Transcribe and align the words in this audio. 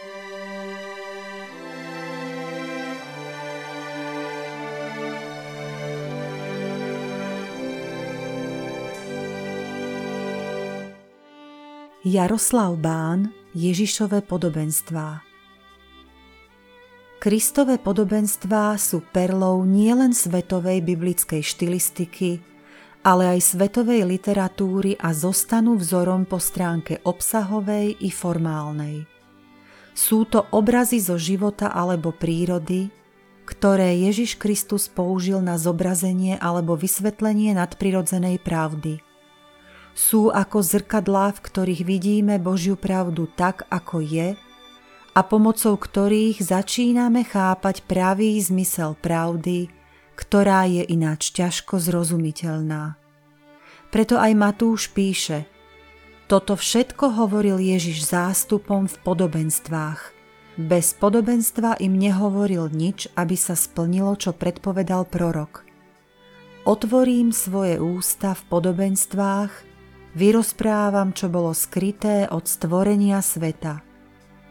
Jaroslav 0.00 0.08
Bán 12.80 13.28
Ježišové 13.52 14.24
podobenstvá 14.24 15.20
Kristové 17.20 17.76
podobenstvá 17.76 18.80
sú 18.80 19.04
perlou 19.12 19.68
nielen 19.68 20.16
svetovej 20.16 20.80
biblickej 20.80 21.44
štilistiky, 21.44 22.40
ale 23.04 23.36
aj 23.36 23.52
svetovej 23.52 24.08
literatúry 24.08 24.96
a 24.96 25.12
zostanú 25.12 25.76
vzorom 25.76 26.24
po 26.24 26.40
stránke 26.40 27.04
obsahovej 27.04 28.00
i 28.00 28.08
formálnej. 28.08 29.19
Sú 29.92 30.24
to 30.24 30.46
obrazy 30.54 31.02
zo 31.02 31.20
života 31.20 31.70
alebo 31.70 32.14
prírody, 32.14 32.88
ktoré 33.44 33.98
Ježiš 33.98 34.38
Kristus 34.38 34.86
použil 34.86 35.42
na 35.42 35.58
zobrazenie 35.58 36.38
alebo 36.38 36.78
vysvetlenie 36.78 37.54
nadprirodzenej 37.58 38.38
pravdy– 38.40 38.98
sú 40.00 40.30
ako 40.30 40.62
zrkadlá, 40.62 41.34
v 41.34 41.44
ktorých 41.44 41.82
vidíme 41.84 42.38
Božiu 42.38 42.78
pravdu 42.78 43.26
tak, 43.26 43.66
ako 43.68 44.00
je 44.00 44.38
a 45.10 45.20
pomocou 45.26 45.74
ktorých 45.74 46.38
začíname 46.38 47.26
chápať 47.26 47.82
pravý 47.84 48.38
zmysel 48.38 48.94
pravdy, 48.96 49.68
ktorá 50.14 50.70
je 50.70 50.86
ináč 50.86 51.34
ťažko 51.34 51.82
zrozumiteľná. 51.82 52.94
Preto 53.90 54.16
aj 54.16 54.32
Matúš 54.38 54.88
píše, 54.94 55.50
toto 56.30 56.54
všetko 56.54 57.18
hovoril 57.18 57.58
Ježiš 57.58 58.06
zástupom 58.06 58.86
v 58.86 58.96
podobenstvách. 59.02 60.14
Bez 60.54 60.94
podobenstva 60.94 61.82
im 61.82 61.98
nehovoril 61.98 62.70
nič, 62.70 63.10
aby 63.18 63.34
sa 63.34 63.58
splnilo, 63.58 64.14
čo 64.14 64.30
predpovedal 64.30 65.10
prorok. 65.10 65.66
Otvorím 66.62 67.34
svoje 67.34 67.82
ústa 67.82 68.38
v 68.38 68.42
podobenstvách 68.46 69.70
Vyrozprávam, 70.10 71.14
čo 71.14 71.30
bolo 71.30 71.54
skryté 71.54 72.26
od 72.30 72.46
stvorenia 72.46 73.22
sveta. 73.22 73.82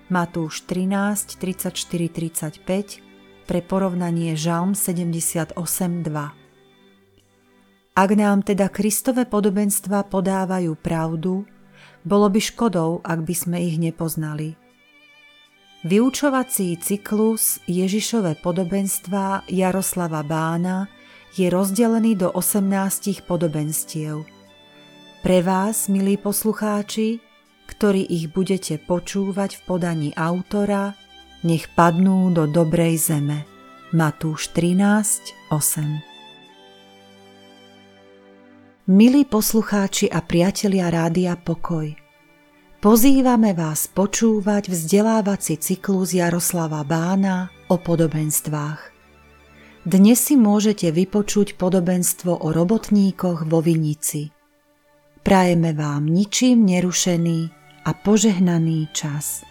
Matúš 0.08 0.64
13, 0.68 1.36
34, 1.36 2.64
35 2.64 3.48
pre 3.48 3.60
porovnanie 3.64 4.36
Žalm 4.36 4.76
78, 4.76 5.56
2. 5.56 6.40
Ak 8.00 8.16
nám 8.16 8.48
teda 8.48 8.72
Kristové 8.72 9.28
podobenstva 9.28 10.08
podávajú 10.08 10.80
pravdu, 10.80 11.44
bolo 12.06 12.28
by 12.32 12.42
škodou, 12.42 13.04
ak 13.04 13.24
by 13.24 13.36
sme 13.36 13.58
ich 13.64 13.76
nepoznali. 13.80 14.56
Vyučovací 15.88 16.76
cyklus 16.80 17.64
Ježišové 17.66 18.40
podobenstva 18.44 19.48
Jaroslava 19.48 20.28
Bána 20.28 20.92
je 21.40 21.48
rozdelený 21.48 22.20
do 22.20 22.28
18 22.36 23.24
podobenstiev– 23.24 24.26
pre 25.20 25.44
vás, 25.44 25.92
milí 25.92 26.16
poslucháči, 26.16 27.20
ktorí 27.68 28.08
ich 28.08 28.32
budete 28.32 28.80
počúvať 28.80 29.60
v 29.60 29.62
podaní 29.68 30.10
autora, 30.16 30.96
nech 31.44 31.68
padnú 31.76 32.32
do 32.32 32.48
dobrej 32.48 32.96
zeme. 33.12 33.44
Matúš 33.92 34.56
13, 34.56 35.52
8 35.52 36.09
Milí 38.90 39.22
poslucháči 39.22 40.10
a 40.10 40.18
priatelia 40.18 40.90
Rádia 40.90 41.38
Pokoj, 41.38 41.94
pozývame 42.82 43.54
vás 43.54 43.86
počúvať 43.86 44.74
vzdelávací 44.74 45.62
cyklus 45.62 46.18
Jaroslava 46.18 46.82
Bána 46.82 47.54
o 47.70 47.78
podobenstvách. 47.78 48.82
Dnes 49.86 50.18
si 50.18 50.34
môžete 50.34 50.90
vypočuť 50.90 51.54
podobenstvo 51.54 52.34
o 52.42 52.50
robotníkoch 52.50 53.46
vo 53.46 53.62
Vinici– 53.62 54.34
Prajeme 55.20 55.76
vám 55.76 56.08
ničím 56.08 56.66
nerušený 56.66 57.40
a 57.86 57.92
požehnaný 57.94 58.88
čas. 58.96 59.44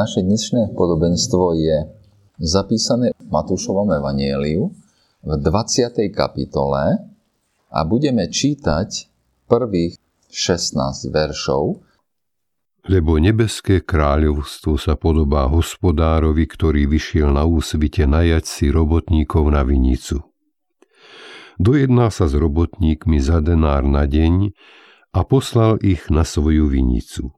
Naše 0.00 0.24
dnešné 0.24 0.80
podobenstvo 0.80 1.60
je 1.60 1.84
zapísané 2.40 3.12
v 3.20 3.28
Matúšovom 3.28 3.84
evanieliu 4.00 4.72
v 5.20 5.30
20. 5.36 6.08
kapitole 6.08 7.04
a 7.68 7.78
budeme 7.84 8.24
čítať 8.24 9.12
prvých 9.44 10.00
16 10.32 11.04
veršov. 11.12 11.84
Lebo 12.88 13.20
nebeské 13.20 13.84
kráľovstvo 13.84 14.80
sa 14.80 14.96
podobá 14.96 15.44
hospodárovi, 15.52 16.48
ktorý 16.48 16.88
vyšiel 16.88 17.36
na 17.36 17.44
úsvite 17.44 18.08
najať 18.08 18.44
si 18.48 18.66
robotníkov 18.72 19.52
na 19.52 19.60
vinicu. 19.68 20.24
Dojedná 21.60 22.08
sa 22.08 22.24
s 22.24 22.32
robotníkmi 22.32 23.20
za 23.20 23.44
denár 23.44 23.84
na 23.84 24.08
deň 24.08 24.56
a 25.12 25.20
poslal 25.28 25.76
ich 25.84 26.08
na 26.08 26.24
svoju 26.24 26.72
vinicu. 26.72 27.36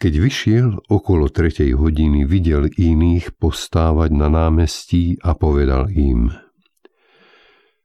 Keď 0.00 0.14
vyšiel 0.16 0.88
okolo 0.88 1.28
tretej 1.28 1.76
hodiny, 1.76 2.24
videl 2.24 2.72
iných 2.72 3.36
postávať 3.36 4.16
na 4.16 4.32
námestí 4.32 5.20
a 5.20 5.36
povedal 5.36 5.92
im 5.92 6.32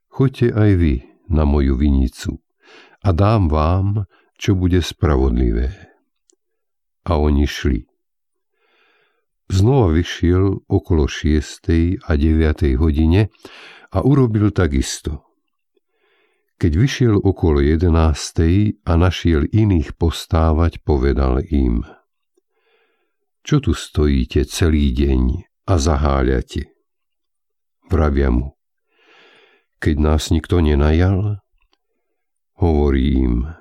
Choďte 0.08 0.56
aj 0.56 0.72
vy 0.80 0.94
na 1.28 1.44
moju 1.44 1.76
vinicu 1.76 2.40
a 3.04 3.12
dám 3.12 3.52
vám, 3.52 4.08
čo 4.40 4.56
bude 4.56 4.80
spravodlivé. 4.80 5.76
A 7.04 7.20
oni 7.20 7.44
šli. 7.44 7.84
Znova 9.52 9.92
vyšiel 9.92 10.72
okolo 10.72 11.12
šiestej 11.12 12.00
a 12.00 12.16
deviatej 12.16 12.80
hodine 12.80 13.28
a 13.92 14.00
urobil 14.08 14.56
takisto. 14.56 15.36
Keď 16.64 16.72
vyšiel 16.80 17.16
okolo 17.20 17.60
jedenástej 17.60 18.80
a 18.88 18.96
našiel 18.96 19.52
iných 19.52 20.00
postávať, 20.00 20.80
povedal 20.80 21.44
im– 21.52 21.84
čo 23.46 23.62
tu 23.62 23.78
stojíte 23.78 24.42
celý 24.50 24.90
deň 24.90 25.46
a 25.70 25.78
zaháľate? 25.78 26.74
Vravia 27.86 28.34
mu. 28.34 28.58
Keď 29.78 29.96
nás 30.02 30.34
nikto 30.34 30.66
nenajal, 30.66 31.38
hovorí 32.58 33.22
im, 33.22 33.54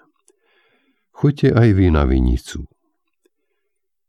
choďte 1.13 1.53
aj 1.53 1.69
vy 1.77 1.87
na 1.93 2.09
vinicu. 2.09 2.65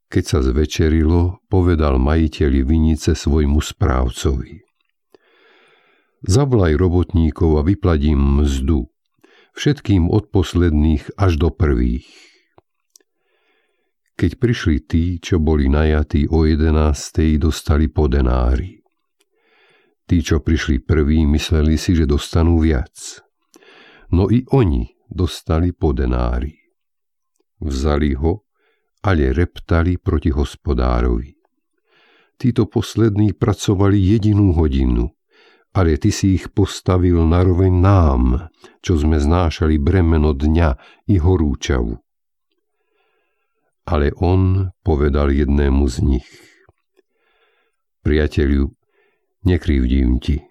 Keď 0.07 0.23
sa 0.23 0.39
zvečerilo, 0.39 1.43
povedal 1.51 1.99
majiteľi 1.99 2.63
vinice 2.63 3.11
svojmu 3.11 3.59
správcovi. 3.59 4.63
Zavolaj 6.23 6.79
robotníkov 6.79 7.59
a 7.59 7.61
vypladím 7.67 8.39
mzdu, 8.39 8.87
všetkým 9.59 10.07
od 10.07 10.31
posledných 10.31 11.19
až 11.19 11.35
do 11.35 11.51
prvých 11.51 12.34
keď 14.15 14.31
prišli 14.39 14.77
tí, 14.87 15.19
čo 15.19 15.43
boli 15.43 15.67
najatí 15.67 16.31
o 16.31 16.47
jedenástej, 16.47 17.35
dostali 17.35 17.91
po 17.91 18.07
denári. 18.07 18.79
Tí, 20.07 20.23
čo 20.23 20.39
prišli 20.39 20.79
prví, 20.79 21.27
mysleli 21.27 21.75
si, 21.75 21.91
že 21.91 22.07
dostanú 22.07 22.63
viac. 22.63 23.19
No 24.15 24.31
i 24.31 24.47
oni 24.55 24.87
dostali 25.11 25.75
po 25.75 25.91
denári. 25.91 26.55
Vzali 27.59 28.15
ho, 28.15 28.47
ale 29.03 29.35
reptali 29.35 29.99
proti 29.99 30.31
hospodárovi. 30.31 31.35
Títo 32.35 32.67
poslední 32.67 33.35
pracovali 33.35 33.97
jedinú 33.97 34.55
hodinu, 34.55 35.11
ale 35.75 35.99
ty 35.99 36.13
si 36.13 36.39
ich 36.39 36.51
postavil 36.55 37.19
naroveň 37.27 37.73
nám, 37.73 38.21
čo 38.79 38.95
sme 38.95 39.19
znášali 39.19 39.75
bremeno 39.75 40.31
dňa 40.31 40.69
i 41.11 41.19
horúčavu. 41.19 42.04
Ale 43.85 44.09
on 44.17 44.73
povedal 44.81 45.29
jednému 45.29 45.85
z 45.85 45.97
nich. 46.01 46.29
Priateľu, 48.01 48.73
nekrivdím 49.45 50.17
ti. 50.17 50.41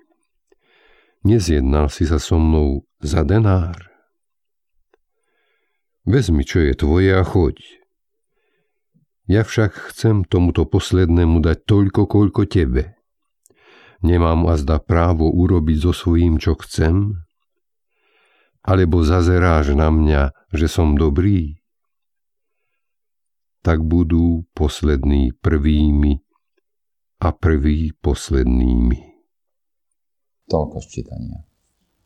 Nezjednal 1.26 1.90
si 1.90 2.06
sa 2.06 2.22
so 2.22 2.38
mnou 2.38 2.86
za 3.02 3.26
denár. 3.26 3.90
Vezmi, 6.04 6.44
čo 6.44 6.60
je 6.60 6.76
tvoje 6.76 7.10
a 7.16 7.24
choď. 7.24 7.58
Ja 9.24 9.40
však 9.40 9.72
chcem 9.88 10.28
tomuto 10.28 10.68
poslednému 10.68 11.40
dať 11.40 11.64
toľko, 11.64 12.04
koľko 12.04 12.44
tebe. 12.44 12.92
Nemám 14.04 14.44
azda 14.52 14.76
právo 14.84 15.32
urobiť 15.32 15.78
so 15.80 15.96
svojím, 15.96 16.36
čo 16.36 16.60
chcem? 16.60 17.24
Alebo 18.60 19.00
zazeráš 19.00 19.72
na 19.72 19.88
mňa, 19.88 20.22
že 20.52 20.68
som 20.68 20.92
dobrý? 20.92 21.63
Tak 23.64 23.80
budú 23.80 24.44
poslední 24.52 25.32
prvými 25.32 26.20
a 27.24 27.32
prví 27.32 27.96
poslednými. 27.96 28.98
Toľko 30.44 30.76
ščítania. 30.84 31.40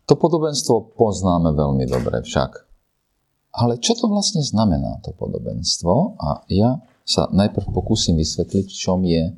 To 0.07 0.15
podobenstvo 0.15 0.95
poznáme 0.95 1.51
veľmi 1.59 1.85
dobre 1.91 2.23
však. 2.23 2.51
Ale 3.59 3.83
čo 3.83 3.99
to 3.99 4.07
vlastne 4.07 4.47
znamená, 4.47 5.03
to 5.03 5.11
podobenstvo? 5.11 6.15
A 6.23 6.47
ja 6.47 6.79
sa 7.03 7.27
najprv 7.35 7.75
pokúsim 7.75 8.15
vysvetliť, 8.15 8.67
čom 8.71 9.03
je 9.03 9.35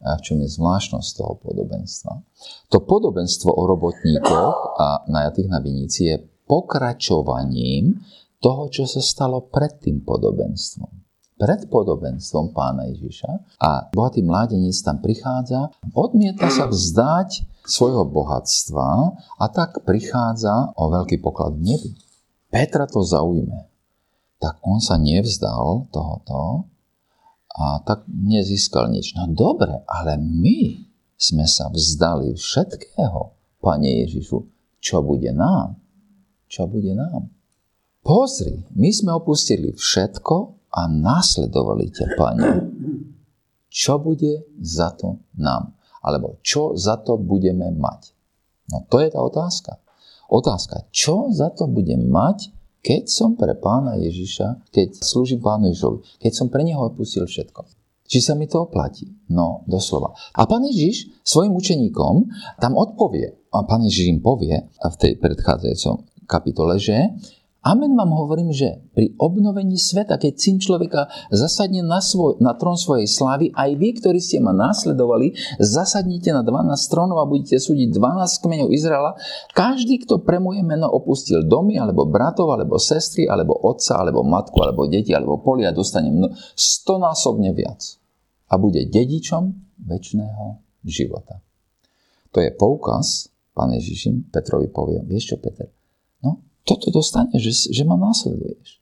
čom 0.00 0.40
je 0.40 0.48
zvláštnosť 0.48 1.08
toho 1.12 1.36
podobenstva. 1.44 2.24
To 2.72 2.80
podobenstvo 2.80 3.52
o 3.52 3.68
robotníkoch 3.68 4.80
a 4.80 5.04
najatých 5.04 5.48
na 5.52 5.60
vinici 5.60 6.08
je 6.08 6.16
pokračovaním 6.48 8.00
toho, 8.40 8.72
čo 8.72 8.88
sa 8.88 9.04
stalo 9.04 9.44
pred 9.44 9.76
tým 9.76 10.00
podobenstvom. 10.00 10.99
Pred 11.40 11.72
podobenstvom 11.72 12.52
pána 12.52 12.84
Ježiša 12.92 13.56
a 13.56 13.88
bohatý 13.96 14.20
mládenec 14.20 14.76
tam 14.84 15.00
prichádza, 15.00 15.72
odmieta 15.96 16.52
sa 16.52 16.68
vzdať 16.68 17.48
svojho 17.64 18.04
bohatstva 18.04 18.88
a 19.40 19.44
tak 19.48 19.80
prichádza 19.88 20.76
o 20.76 20.92
veľký 20.92 21.16
poklad 21.24 21.56
v 21.56 21.72
nebi. 21.72 21.92
Petra 22.52 22.84
to 22.84 23.00
zaujme. 23.00 23.72
Tak 24.36 24.60
on 24.60 24.84
sa 24.84 25.00
nevzdal 25.00 25.88
tohoto, 25.88 26.68
a 27.50 27.82
tak 27.82 28.06
nezískal 28.06 28.88
nič. 28.88 29.12
No 29.18 29.26
dobre, 29.26 29.82
ale 29.90 30.16
my 30.20 30.86
sme 31.18 31.44
sa 31.44 31.68
vzdali 31.68 32.38
všetkého, 32.38 33.34
Pane 33.60 33.90
Ježišu. 34.06 34.38
Čo 34.80 35.04
bude 35.04 35.28
nám? 35.36 35.76
Čo 36.48 36.64
bude 36.64 36.96
nám? 36.96 37.28
Pozri, 38.00 38.64
my 38.72 38.88
sme 38.88 39.12
opustili 39.12 39.76
všetko 39.76 40.59
a 40.70 40.86
nasledovali 40.86 41.90
ťa, 41.90 42.06
Pane. 42.14 42.50
Čo 43.70 44.02
bude 44.02 44.50
za 44.58 44.90
to 44.94 45.22
nám? 45.38 45.74
Alebo 46.02 46.40
čo 46.42 46.74
za 46.74 46.98
to 46.98 47.20
budeme 47.20 47.70
mať? 47.70 48.14
No 48.70 48.86
to 48.88 49.02
je 49.02 49.10
tá 49.10 49.20
otázka. 49.20 49.78
Otázka, 50.30 50.86
čo 50.94 51.30
za 51.34 51.50
to 51.50 51.66
budem 51.66 52.06
mať, 52.06 52.54
keď 52.80 53.10
som 53.10 53.36
pre 53.36 53.52
pána 53.58 53.98
Ježiša, 54.00 54.72
keď 54.72 55.04
slúžim 55.04 55.42
pánu 55.42 55.68
Ježišovi, 55.74 56.22
keď 56.22 56.32
som 56.32 56.46
pre 56.48 56.64
neho 56.64 56.80
opustil 56.80 57.28
všetko. 57.28 57.66
Či 58.10 58.18
sa 58.18 58.34
mi 58.34 58.50
to 58.50 58.66
oplatí? 58.66 59.06
No, 59.30 59.62
doslova. 59.70 60.16
A 60.34 60.42
pán 60.48 60.66
Ježiš 60.66 61.14
svojim 61.22 61.54
učeníkom 61.54 62.26
tam 62.58 62.74
odpovie, 62.74 63.38
a 63.54 63.62
pán 63.62 63.86
Ježiš 63.86 64.18
im 64.18 64.20
povie 64.22 64.54
v 64.66 64.96
tej 64.98 65.14
predchádzajúcom 65.18 66.26
kapitole, 66.26 66.78
že 66.78 67.14
Amen 67.60 67.92
vám 67.92 68.08
hovorím, 68.16 68.56
že 68.56 68.80
pri 68.96 69.12
obnovení 69.20 69.76
sveta, 69.76 70.16
keď 70.16 70.32
syn 70.32 70.56
človeka 70.64 71.12
zasadne 71.28 71.84
na, 71.84 72.00
svoj, 72.00 72.40
na 72.40 72.56
trón 72.56 72.80
svojej 72.80 73.04
slávy, 73.04 73.52
aj 73.52 73.76
vy, 73.76 74.00
ktorí 74.00 74.16
ste 74.16 74.40
ma 74.40 74.56
následovali, 74.56 75.36
zasadnite 75.60 76.32
na 76.32 76.40
12 76.40 76.72
trónov 76.88 77.20
a 77.20 77.28
budete 77.28 77.60
súdiť 77.60 77.92
12 77.92 78.44
kmeňov 78.48 78.72
Izraela. 78.72 79.12
Každý, 79.52 80.00
kto 80.08 80.24
pre 80.24 80.40
moje 80.40 80.64
meno 80.64 80.88
opustil 80.88 81.44
domy, 81.44 81.76
alebo 81.76 82.08
bratov, 82.08 82.48
alebo 82.48 82.80
sestry, 82.80 83.28
alebo 83.28 83.52
otca, 83.52 84.00
alebo 84.00 84.24
matku, 84.24 84.56
alebo 84.64 84.88
deti, 84.88 85.12
alebo 85.12 85.44
polia, 85.44 85.68
dostane 85.68 86.08
mno, 86.08 86.32
stonásobne 86.56 87.52
viac. 87.52 88.00
A 88.48 88.56
bude 88.56 88.88
dedičom 88.88 89.76
väčšného 89.84 90.64
života. 90.88 91.44
To 92.32 92.40
je 92.40 92.56
poukaz, 92.56 93.28
pán 93.52 93.76
Ježišim 93.76 94.32
Petrovi 94.32 94.72
povie, 94.72 95.04
vieš 95.04 95.34
čo, 95.34 95.36
Peter, 95.36 95.68
toto 96.64 96.92
dostane, 96.92 97.32
že, 97.40 97.72
že 97.72 97.82
ma 97.84 97.96
následuješ. 97.96 98.80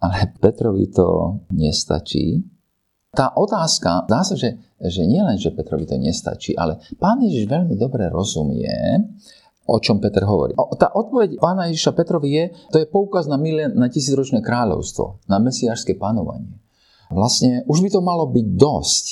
Ale 0.00 0.36
Petrovi 0.36 0.92
to 0.92 1.40
nestačí. 1.52 2.44
Tá 3.14 3.32
otázka, 3.32 4.04
dá 4.10 4.26
sa, 4.26 4.34
že, 4.34 4.58
že 4.82 5.06
nie 5.06 5.22
len, 5.22 5.38
že 5.38 5.54
Petrovi 5.54 5.86
to 5.86 5.96
nestačí, 5.96 6.52
ale 6.58 6.82
pán 6.98 7.22
Ježiš 7.22 7.46
veľmi 7.46 7.78
dobre 7.78 8.10
rozumie, 8.10 8.68
o 9.64 9.80
čom 9.80 10.02
Peter 10.02 10.26
hovorí. 10.28 10.52
O, 10.60 10.76
tá 10.76 10.92
odpoveď 10.92 11.40
pána 11.40 11.72
Ježiša 11.72 11.96
Petrovi 11.96 12.28
je, 12.36 12.44
to 12.68 12.76
je 12.82 12.90
poukaz 12.90 13.24
na, 13.24 13.40
milien, 13.40 13.72
na 13.72 13.88
tisícročné 13.88 14.44
kráľovstvo, 14.44 15.24
na 15.24 15.40
mesiášske 15.40 15.96
panovanie. 15.96 16.60
Vlastne 17.08 17.64
už 17.64 17.80
by 17.80 17.88
to 17.94 18.00
malo 18.04 18.28
byť 18.28 18.46
dosť, 18.60 19.04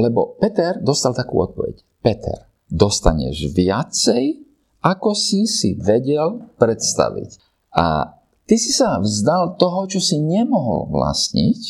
lebo 0.00 0.40
Peter 0.40 0.80
dostal 0.80 1.12
takú 1.12 1.42
odpoveď. 1.44 1.84
Peter, 2.00 2.48
dostaneš 2.70 3.52
viacej, 3.52 4.49
ako 4.80 5.12
si 5.12 5.44
si 5.44 5.76
vedel 5.76 6.40
predstaviť. 6.56 7.30
A 7.76 8.16
ty 8.48 8.56
si 8.56 8.72
sa 8.72 8.98
vzdal 8.98 9.60
toho, 9.60 9.86
čo 9.86 10.00
si 10.00 10.16
nemohol 10.16 10.88
vlastniť, 10.88 11.60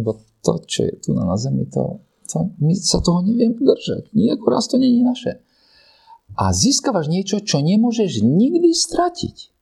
lebo 0.00 0.20
to, 0.40 0.62
čo 0.64 0.80
je 0.88 0.94
tu 1.00 1.10
na 1.12 1.36
zemi, 1.36 1.68
to, 1.68 2.00
to, 2.28 2.52
my 2.60 2.72
sa 2.76 3.00
toho 3.00 3.20
neviem 3.24 3.56
držať. 3.56 4.12
Nijako 4.12 4.46
raz 4.48 4.68
to 4.68 4.80
je 4.80 4.88
naše. 5.02 5.32
A 6.36 6.52
získavaš 6.52 7.08
niečo, 7.08 7.40
čo 7.40 7.62
nemôžeš 7.62 8.20
nikdy 8.20 8.74
stratiť. 8.74 9.56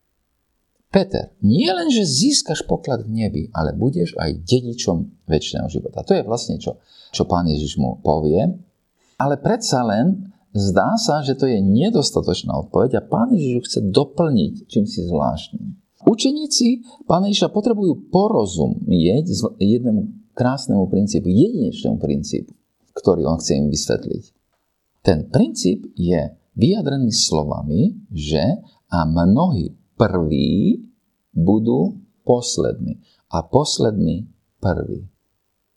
Peter, 0.95 1.35
nie 1.43 1.67
len, 1.67 1.91
že 1.91 2.07
získaš 2.07 2.63
poklad 2.71 3.03
v 3.03 3.27
nebi, 3.27 3.43
ale 3.51 3.75
budeš 3.75 4.15
aj 4.15 4.47
dedičom 4.47 5.27
väčšného 5.27 5.67
života. 5.67 6.07
To 6.07 6.15
je 6.15 6.23
vlastne 6.23 6.55
čo, 6.63 6.79
čo 7.11 7.27
pán 7.27 7.51
Ježiš 7.51 7.83
mu 7.83 7.99
povie. 7.99 8.47
Ale 9.19 9.35
predsa 9.43 9.83
len 9.83 10.34
Zdá 10.55 10.95
sa, 11.03 11.19
že 11.27 11.35
to 11.35 11.51
je 11.51 11.59
nedostatočná 11.59 12.55
odpoveď 12.63 13.03
a 13.03 13.07
pán 13.07 13.35
Ježiš 13.35 13.51
ju 13.51 13.61
chce 13.67 13.81
doplniť 13.91 14.53
čím 14.71 14.87
si 14.87 15.03
zvláštnym. 15.03 15.75
Učeníci 16.07 16.87
pána 17.11 17.27
Ježiša 17.27 17.51
potrebujú 17.51 18.07
porozumieť 18.15 19.35
jednému 19.59 20.31
krásnemu 20.39 20.87
princípu, 20.87 21.27
jedinečnému 21.27 21.99
princípu, 21.99 22.55
ktorý 22.95 23.27
on 23.27 23.43
chce 23.43 23.59
im 23.59 23.67
vysvetliť. 23.67 24.25
Ten 25.03 25.27
princíp 25.27 25.91
je 25.99 26.39
vyjadrený 26.55 27.11
slovami, 27.11 28.07
že 28.15 28.63
a 28.95 28.99
mnohí 29.03 29.75
prví 29.99 30.87
budú 31.35 31.99
poslední 32.23 33.03
a 33.27 33.43
poslední 33.43 34.31
prví. 34.63 35.14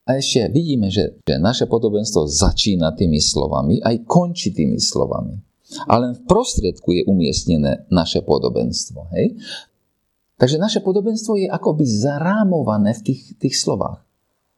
A 0.08 0.16
ešte 0.16 0.48
vidíme, 0.48 0.88
že, 0.88 1.20
že 1.28 1.36
naše 1.36 1.68
podobenstvo 1.68 2.32
začína 2.32 2.96
tými 2.96 3.20
slovami, 3.20 3.84
aj 3.84 4.08
končí 4.08 4.56
tými 4.56 4.80
slovami. 4.80 5.36
A 5.92 6.00
len 6.00 6.16
v 6.16 6.24
prostriedku 6.24 6.96
je 6.96 7.04
umiestnené 7.04 7.84
naše 7.92 8.24
podobenstvo. 8.24 9.12
Hej? 9.12 9.36
Takže 10.40 10.56
naše 10.56 10.80
podobenstvo 10.80 11.36
je 11.36 11.52
akoby 11.52 11.84
zarámované 11.84 12.96
v 12.96 13.02
tých, 13.04 13.36
tých 13.36 13.60
slovách. 13.60 14.08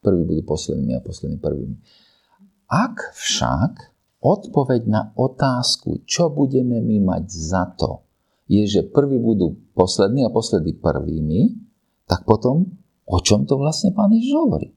Prví 0.05 0.21
budú 0.21 0.45
poslednými 0.45 0.93
a 0.93 1.01
poslední 1.01 1.41
prvými. 1.41 1.81
Ak 2.69 3.17
však 3.17 3.89
odpoveď 4.21 4.85
na 4.85 5.09
otázku, 5.17 6.05
čo 6.05 6.29
budeme 6.29 6.77
my 6.77 7.01
mať 7.01 7.23
za 7.25 7.73
to, 7.73 8.05
je, 8.45 8.61
že 8.69 8.81
prví 8.85 9.17
budú 9.17 9.57
poslední 9.73 10.25
a 10.25 10.33
poslední 10.33 10.77
prvými, 10.77 11.57
tak 12.05 12.21
potom 12.29 12.69
o 13.09 13.17
čom 13.17 13.49
to 13.49 13.57
vlastne 13.57 13.89
pán 13.97 14.13
Ježiš 14.13 14.37
hovorí? 14.37 14.69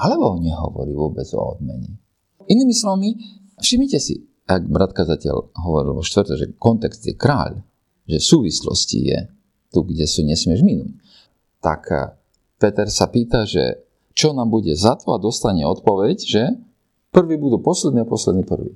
Alebo 0.00 0.40
nehovorí 0.40 0.96
vôbec 0.96 1.28
o 1.36 1.56
odmene. 1.56 2.00
Inými 2.48 2.72
slovami, 2.72 3.20
všimnite 3.60 4.00
si, 4.00 4.24
ak 4.48 4.66
brat 4.66 4.96
kazateľ 4.96 5.54
hovoril 5.60 6.00
vo 6.00 6.02
štvrte, 6.02 6.34
že 6.40 6.46
kontext 6.56 7.04
je 7.04 7.14
kráľ, 7.14 7.60
že 8.08 8.18
súvislosti 8.18 8.98
je 9.06 9.18
tu, 9.70 9.86
kde 9.86 10.08
sú 10.08 10.26
nesmieš 10.26 10.66
minúť, 10.66 10.90
tak 11.62 11.86
eh, 11.92 12.16
Peter 12.58 12.88
sa 12.90 13.06
pýta, 13.12 13.46
že 13.46 13.86
čo 14.16 14.34
nám 14.34 14.50
bude 14.50 14.74
za 14.74 14.98
to 14.98 15.14
a 15.14 15.22
dostane 15.22 15.62
odpoveď, 15.62 16.16
že 16.18 16.42
prvý 17.14 17.38
budú 17.38 17.62
poslední 17.62 18.02
a 18.02 18.10
poslední 18.10 18.42
prvý. 18.42 18.74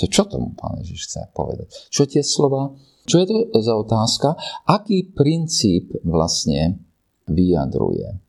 To 0.00 0.10
čo 0.10 0.26
tomu 0.26 0.56
pán 0.58 0.82
Ježiš 0.82 1.06
chce 1.06 1.30
povedať? 1.30 1.70
Čo 1.92 2.02
tie 2.08 2.24
slova? 2.24 2.74
Čo 3.06 3.22
je 3.22 3.26
to 3.28 3.36
za 3.60 3.78
otázka? 3.78 4.34
Aký 4.66 5.06
princíp 5.06 5.94
vlastne 6.02 6.82
vyjadruje? 7.30 8.23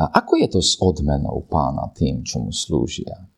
A 0.00 0.08
ako 0.16 0.40
je 0.40 0.48
to 0.48 0.60
s 0.64 0.80
odmenou 0.80 1.44
pána 1.44 1.92
tým, 1.92 2.24
čo 2.24 2.40
mu 2.40 2.48
slúžia? 2.56 3.28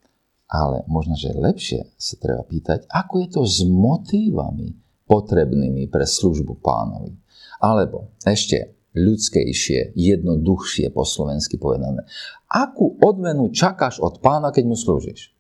Ale 0.47 0.87
možno, 0.87 1.19
že 1.19 1.35
lepšie 1.35 1.99
sa 1.99 2.15
treba 2.23 2.47
pýtať, 2.47 2.87
ako 2.87 3.15
je 3.19 3.29
to 3.35 3.43
s 3.43 3.67
motívami 3.67 4.79
potrebnými 5.11 5.91
pre 5.91 6.07
službu 6.07 6.63
pánovi. 6.63 7.19
Alebo 7.59 8.15
ešte 8.23 8.79
ľudskejšie, 8.95 9.97
jednoduchšie 9.97 10.93
po 10.93 11.03
slovensky 11.03 11.57
povedané. 11.57 12.05
Akú 12.47 12.95
odmenu 13.01 13.51
čakáš 13.51 13.99
od 13.99 14.21
pána, 14.21 14.53
keď 14.53 14.65
mu 14.69 14.77
slúžiš? 14.77 15.33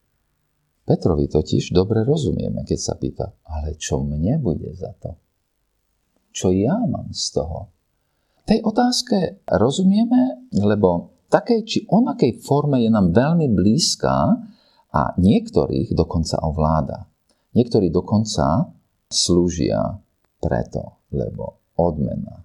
Petrovi 0.82 1.30
totiž 1.30 1.70
dobre 1.70 2.02
rozumieme, 2.02 2.66
keď 2.66 2.78
sa 2.80 2.94
pýta, 2.98 3.30
ale 3.46 3.78
čo 3.78 4.02
mne 4.02 4.42
bude 4.42 4.74
za 4.74 4.90
to? 4.98 5.14
Čo 6.32 6.50
ja 6.50 6.74
mám 6.88 7.12
z 7.14 7.38
toho? 7.38 7.70
Tej 8.42 8.58
otázke 8.66 9.46
rozumieme, 9.46 10.50
lebo 10.50 11.14
takej 11.30 11.60
či 11.62 11.78
onakej 11.86 12.42
forme 12.42 12.82
je 12.82 12.90
nám 12.90 13.14
veľmi 13.14 13.46
blízka 13.54 14.36
A 14.92 15.16
niektorých 15.16 15.96
dokonca 15.96 16.44
ovláda. 16.44 17.08
Niektorí 17.56 17.88
dokonca 17.88 18.68
slúžia 19.08 19.80
preto, 20.36 21.08
lebo 21.16 21.72
odmena. 21.80 22.44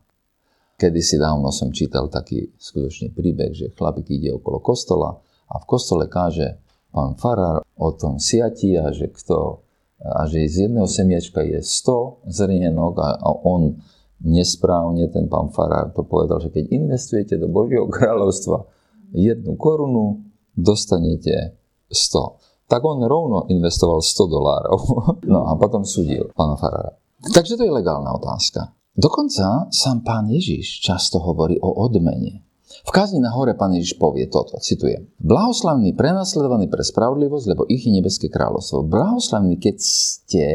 Kedy 0.79 1.01
si 1.03 1.19
dávno 1.19 1.51
som 1.51 1.75
čítal 1.75 2.07
taký 2.07 2.55
skutočný 2.55 3.11
príbeh, 3.11 3.51
že 3.51 3.73
chlapík 3.75 4.07
ide 4.15 4.31
okolo 4.31 4.63
kostola 4.63 5.19
a 5.51 5.55
v 5.59 5.65
kostole 5.67 6.07
káže 6.07 6.55
pán 6.93 7.19
farár 7.19 7.67
o 7.75 7.89
tom 7.97 8.15
siati 8.15 8.79
a 8.79 8.95
že 8.95 9.11
kto 9.11 9.67
a 9.97 10.29
že 10.29 10.45
z 10.45 10.69
jedného 10.69 10.85
semiečka 10.85 11.41
je 11.41 11.57
100 11.59 12.29
zrnienok 12.29 12.93
a, 13.01 13.17
on 13.43 13.81
nesprávne, 14.23 15.09
ten 15.13 15.29
pán 15.29 15.53
farár 15.53 15.93
to 15.93 16.01
povedal, 16.05 16.41
že 16.41 16.49
keď 16.49 16.73
investujete 16.73 17.37
do 17.37 17.51
Božieho 17.51 17.85
kráľovstva 17.89 18.65
jednu 19.13 19.55
korunu, 19.55 20.25
dostanete 20.57 21.57
100. 21.89 22.67
Tak 22.67 22.81
on 22.83 22.99
rovno 23.05 23.47
investoval 23.47 24.03
100 24.03 24.27
dolárov. 24.27 24.79
No 25.31 25.47
a 25.47 25.59
potom 25.59 25.83
súdil 25.83 26.31
pána 26.31 26.55
farára. 26.55 26.95
Takže 27.19 27.59
to 27.59 27.63
je 27.67 27.73
legálna 27.73 28.15
otázka. 28.15 28.73
Dokonca 28.97 29.69
sám 29.69 30.01
pán 30.01 30.25
Ježiš 30.31 30.81
často 30.81 31.21
hovorí 31.21 31.59
o 31.61 31.69
odmene. 31.69 32.46
V 32.85 32.91
kázni 32.93 33.17
na 33.17 33.33
hore 33.33 33.57
pán 33.57 33.73
Ježiš 33.73 33.97
povie 33.97 34.29
toto, 34.29 34.59
citujem. 34.61 35.09
Blahoslavní 35.17 35.97
prenasledovaní 35.97 36.69
pre 36.69 36.85
spravodlivosť, 36.85 37.45
lebo 37.49 37.63
ich 37.65 37.87
je 37.87 37.91
nebeské 37.95 38.27
kráľovstvo. 38.29 38.85
Blahoslavní, 38.85 39.57
keď 39.57 39.75
ste, 39.81 40.45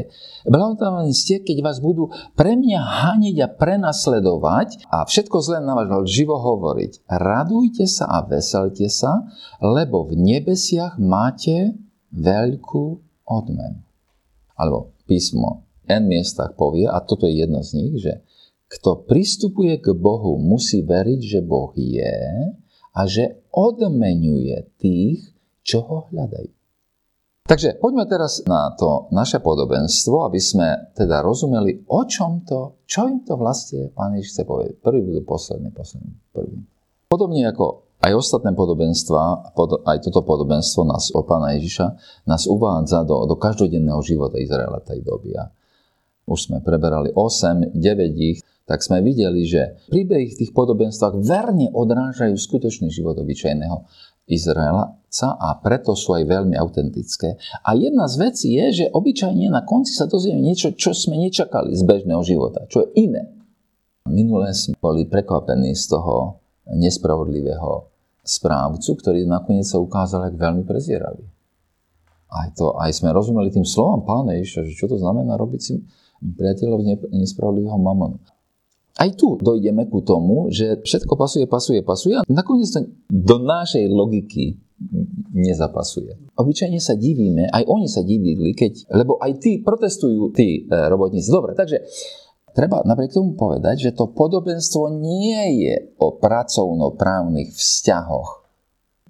blahoslavní 0.47 1.11
ste, 1.17 1.43
keď 1.43 1.59
vás 1.65 1.83
budú 1.83 2.15
pre 2.39 2.55
mňa 2.55 2.79
haniť 2.79 3.37
a 3.43 3.49
prenasledovať 3.51 4.87
a 4.87 5.03
všetko 5.03 5.37
zlé 5.43 5.59
na 5.65 5.75
vás 5.75 5.91
živo 6.07 6.39
hovoriť. 6.39 7.09
Radujte 7.11 7.91
sa 7.91 8.07
a 8.07 8.23
veselte 8.23 8.87
sa, 8.87 9.27
lebo 9.59 10.07
v 10.07 10.19
nebesiach 10.21 11.01
máte 11.03 11.75
veľkú 12.13 12.85
odmenu. 13.27 13.81
Alebo 14.55 14.93
písmo 15.09 15.65
N 15.89 16.07
miestach 16.07 16.55
povie, 16.55 16.87
a 16.87 17.03
toto 17.03 17.27
je 17.27 17.43
jedno 17.43 17.65
z 17.67 17.71
nich, 17.75 17.95
že 17.99 18.23
kto 18.73 19.05
pristupuje 19.05 19.77
k 19.85 19.93
Bohu, 19.93 20.41
musí 20.41 20.81
veriť, 20.81 21.21
že 21.21 21.41
Boh 21.45 21.69
je 21.77 22.17
a 22.97 23.01
že 23.05 23.45
odmenuje 23.53 24.73
tých, 24.81 25.21
čo 25.61 25.85
ho 25.85 25.99
hľadajú. 26.09 26.49
Takže 27.43 27.83
poďme 27.83 28.09
teraz 28.09 28.41
na 28.49 28.73
to 28.73 29.13
naše 29.13 29.43
podobenstvo, 29.43 30.25
aby 30.25 30.41
sme 30.41 30.95
teda 30.97 31.21
rozumeli, 31.21 31.85
o 31.91 32.07
čom 32.09 32.47
to, 32.49 32.81
čo 32.89 33.11
im 33.11 33.27
to 33.27 33.37
vlastne 33.37 33.93
Pán 33.93 34.17
Ježiš 34.17 34.41
chce 34.41 34.43
povedať. 34.49 34.73
Prvý 34.81 35.05
budú 35.05 35.21
posledný, 35.27 35.69
posledný, 35.75 36.17
prvý. 36.33 36.65
Podobne 37.11 37.45
ako 37.51 37.93
aj 38.01 38.13
ostatné 38.15 38.57
podobenstva, 38.57 39.53
aj 39.85 39.99
toto 40.01 40.25
podobenstvo 40.25 40.87
nás 40.87 41.11
o 41.13 41.27
Pána 41.27 41.53
Ježiša, 41.59 41.87
nás 42.31 42.49
uvádza 42.49 43.05
do, 43.05 43.27
do 43.29 43.37
každodenného 43.37 44.01
života 44.01 44.39
Izraela 44.39 44.81
tej 44.81 45.03
doby. 45.03 45.35
A 45.37 45.51
už 46.31 46.49
sme 46.49 46.63
preberali 46.63 47.11
8, 47.11 47.75
9 47.75 47.83
ich, 48.23 48.39
tak 48.65 48.81
sme 48.81 49.03
videli, 49.03 49.43
že 49.45 49.83
príbehy 49.91 50.33
v 50.33 50.39
tých 50.39 50.53
podobenstvách 50.55 51.19
verne 51.23 51.69
odrážajú 51.75 52.39
skutočný 52.39 52.89
život 52.89 53.19
obyčajného 53.19 53.85
Izraelca 54.31 55.35
a 55.35 55.59
preto 55.59 55.99
sú 55.99 56.15
aj 56.15 56.25
veľmi 56.31 56.55
autentické. 56.55 57.37
A 57.67 57.75
jedna 57.75 58.07
z 58.07 58.15
vecí 58.23 58.49
je, 58.55 58.87
že 58.87 58.95
obyčajne 58.95 59.51
na 59.51 59.67
konci 59.67 59.93
sa 59.93 60.07
dozvieme 60.07 60.41
niečo, 60.41 60.73
čo 60.79 60.95
sme 60.95 61.19
nečakali 61.19 61.75
z 61.75 61.83
bežného 61.83 62.23
života, 62.23 62.65
čo 62.71 62.87
je 62.87 63.11
iné. 63.11 63.29
Minulé 64.07 64.55
sme 64.55 64.79
boli 64.79 65.07
prekvapení 65.07 65.75
z 65.75 65.95
toho 65.95 66.43
nespravodlivého 66.71 67.91
správcu, 68.23 68.91
ktorý 68.95 69.27
nakoniec 69.27 69.67
sa 69.67 69.83
ukázal 69.83 70.31
ako 70.31 70.39
veľmi 70.39 70.63
prezieravý. 70.63 71.27
Aj, 72.33 72.49
to, 72.57 72.73
aj 72.81 72.95
sme 72.97 73.13
rozumeli 73.13 73.53
tým 73.53 73.67
slovom 73.67 74.07
pána 74.07 74.39
Ježiša, 74.41 74.65
že 74.65 74.79
čo 74.79 74.87
to 74.89 74.97
znamená 74.97 75.37
robiť 75.37 75.61
si 75.61 75.75
priateľov 76.23 77.11
nespravodlivého 77.13 77.77
mamonu. 77.77 78.17
Aj 78.93 79.09
tu 79.17 79.41
dojdeme 79.41 79.89
ku 79.89 80.05
tomu, 80.05 80.53
že 80.53 80.85
všetko 80.85 81.17
pasuje, 81.17 81.45
pasuje, 81.49 81.81
pasuje 81.81 82.15
a 82.21 82.27
nakoniec 82.29 82.69
to 82.69 82.85
do 83.09 83.41
našej 83.41 83.89
logiky 83.89 84.61
nezapasuje. 85.33 86.37
Obyčajne 86.37 86.77
sa 86.83 86.99
divíme, 86.99 87.49
aj 87.49 87.65
oni 87.65 87.89
sa 87.89 88.05
divili, 88.05 88.53
keď, 88.53 88.93
lebo 88.93 89.17
aj 89.17 89.41
tí 89.41 89.63
protestujú, 89.63 90.35
tí 90.35 90.67
e, 90.67 90.89
robotníci. 90.91 91.33
Dobre, 91.33 91.57
takže 91.57 91.87
treba 92.53 92.85
napriek 92.85 93.15
tomu 93.15 93.33
povedať, 93.33 93.91
že 93.91 93.97
to 93.97 94.13
podobenstvo 94.13 94.93
nie 95.01 95.65
je 95.65 95.77
o 95.97 96.19
pracovnoprávnych 96.19 97.55
vzťahoch. 97.55 98.31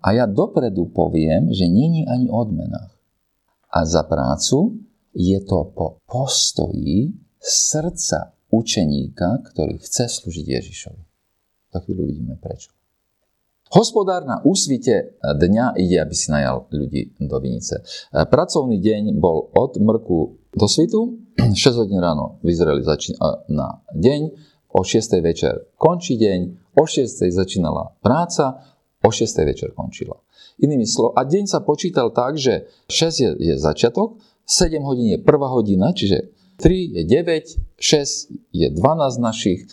A 0.03 0.19
ja 0.19 0.27
dopredu 0.27 0.91
poviem, 0.91 1.51
že 1.55 1.67
je 1.67 2.03
ani 2.07 2.27
o 2.27 2.43
odmenách. 2.43 2.91
A 3.73 3.87
za 3.89 4.05
prácu 4.05 4.83
je 5.15 5.39
to 5.43 5.73
po 5.73 6.03
postoji 6.05 7.15
srdca 7.41 8.35
učeníka, 8.52 9.40
ktorý 9.49 9.80
chce 9.80 10.12
slúžiť 10.12 10.47
Ježišovi. 10.61 11.02
Tak 11.73 11.88
chvíľu 11.88 12.04
vidíme 12.12 12.37
prečo. 12.37 12.71
Hospodár 13.73 14.28
na 14.28 14.44
úsvite 14.44 15.16
dňa 15.25 15.80
ide, 15.80 15.97
aby 15.97 16.12
si 16.12 16.28
najal 16.28 16.68
ľudí 16.68 17.16
do 17.16 17.40
vinice. 17.40 17.80
Pracovný 18.12 18.76
deň 18.76 19.16
bol 19.16 19.49
od 19.56 19.80
mrku 19.80 20.37
do 20.52 20.66
svitu, 20.68 21.16
6 21.40 21.56
hodín 21.80 21.97
ráno 21.97 22.37
v 22.44 22.52
na 23.49 23.80
deň, 23.97 24.21
o 24.76 24.85
6. 24.85 25.25
večer 25.25 25.73
končí 25.80 26.21
deň, 26.21 26.40
o 26.76 26.85
6. 26.85 27.25
začínala 27.32 27.97
práca, 28.04 28.61
o 29.00 29.09
6. 29.09 29.25
večer 29.49 29.73
končila. 29.73 30.21
Inými 30.61 30.85
slovami, 30.85 31.16
a 31.16 31.25
deň 31.25 31.44
sa 31.49 31.64
počítal 31.64 32.12
tak, 32.12 32.37
že 32.37 32.68
6 32.92 33.25
je, 33.25 33.30
je 33.40 33.54
začiatok, 33.56 34.21
7 34.44 34.85
hodín 34.85 35.16
je 35.16 35.18
prvá 35.25 35.49
hodina, 35.49 35.97
čiže 35.97 36.28
3 36.62 36.97
je 36.97 37.02
9, 37.02 37.59
6 37.76 38.54
je 38.54 38.69
12 38.71 39.19
našich, 39.19 39.66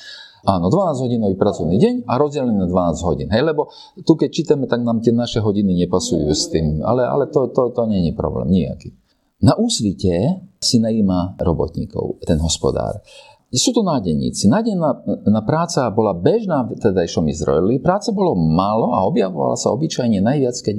Áno, 0.48 0.72
12 0.72 1.04
hodinový 1.04 1.36
pracovný 1.36 1.76
deň 1.76 1.96
a 2.08 2.16
rozdelený 2.16 2.64
na 2.64 2.68
12 2.72 3.08
hodín. 3.12 3.28
Hej, 3.28 3.44
lebo 3.44 3.68
tu 4.08 4.16
keď 4.16 4.30
čítame, 4.32 4.72
tak 4.72 4.88
nám 4.88 5.04
tie 5.04 5.12
naše 5.12 5.44
hodiny 5.44 5.76
nepasujú 5.84 6.32
s 6.32 6.48
tým. 6.48 6.80
Ale, 6.80 7.04
ale 7.04 7.28
to, 7.28 7.52
to, 7.52 7.76
to 7.76 7.84
nie 7.92 8.08
je 8.08 8.14
problém, 8.16 8.48
nejaký. 8.48 8.96
Na 9.44 9.60
úsvite 9.60 10.40
si 10.64 10.80
najíma 10.80 11.40
robotníkov, 11.44 12.24
ten 12.24 12.40
hospodár. 12.40 13.04
Sú 13.52 13.76
to 13.76 13.84
nádenníci. 13.84 14.48
Nádenná 14.48 15.04
na 15.28 15.42
práca 15.44 15.92
bola 15.92 16.16
bežná 16.16 16.64
v 16.70 16.78
tedajšom 16.78 17.28
Izraeli. 17.28 17.82
Práce 17.84 18.16
bolo 18.16 18.38
málo 18.38 18.96
a 18.96 19.04
objavovala 19.10 19.60
sa 19.60 19.76
obyčajne 19.76 20.24
najviac, 20.24 20.56
keď 20.62 20.76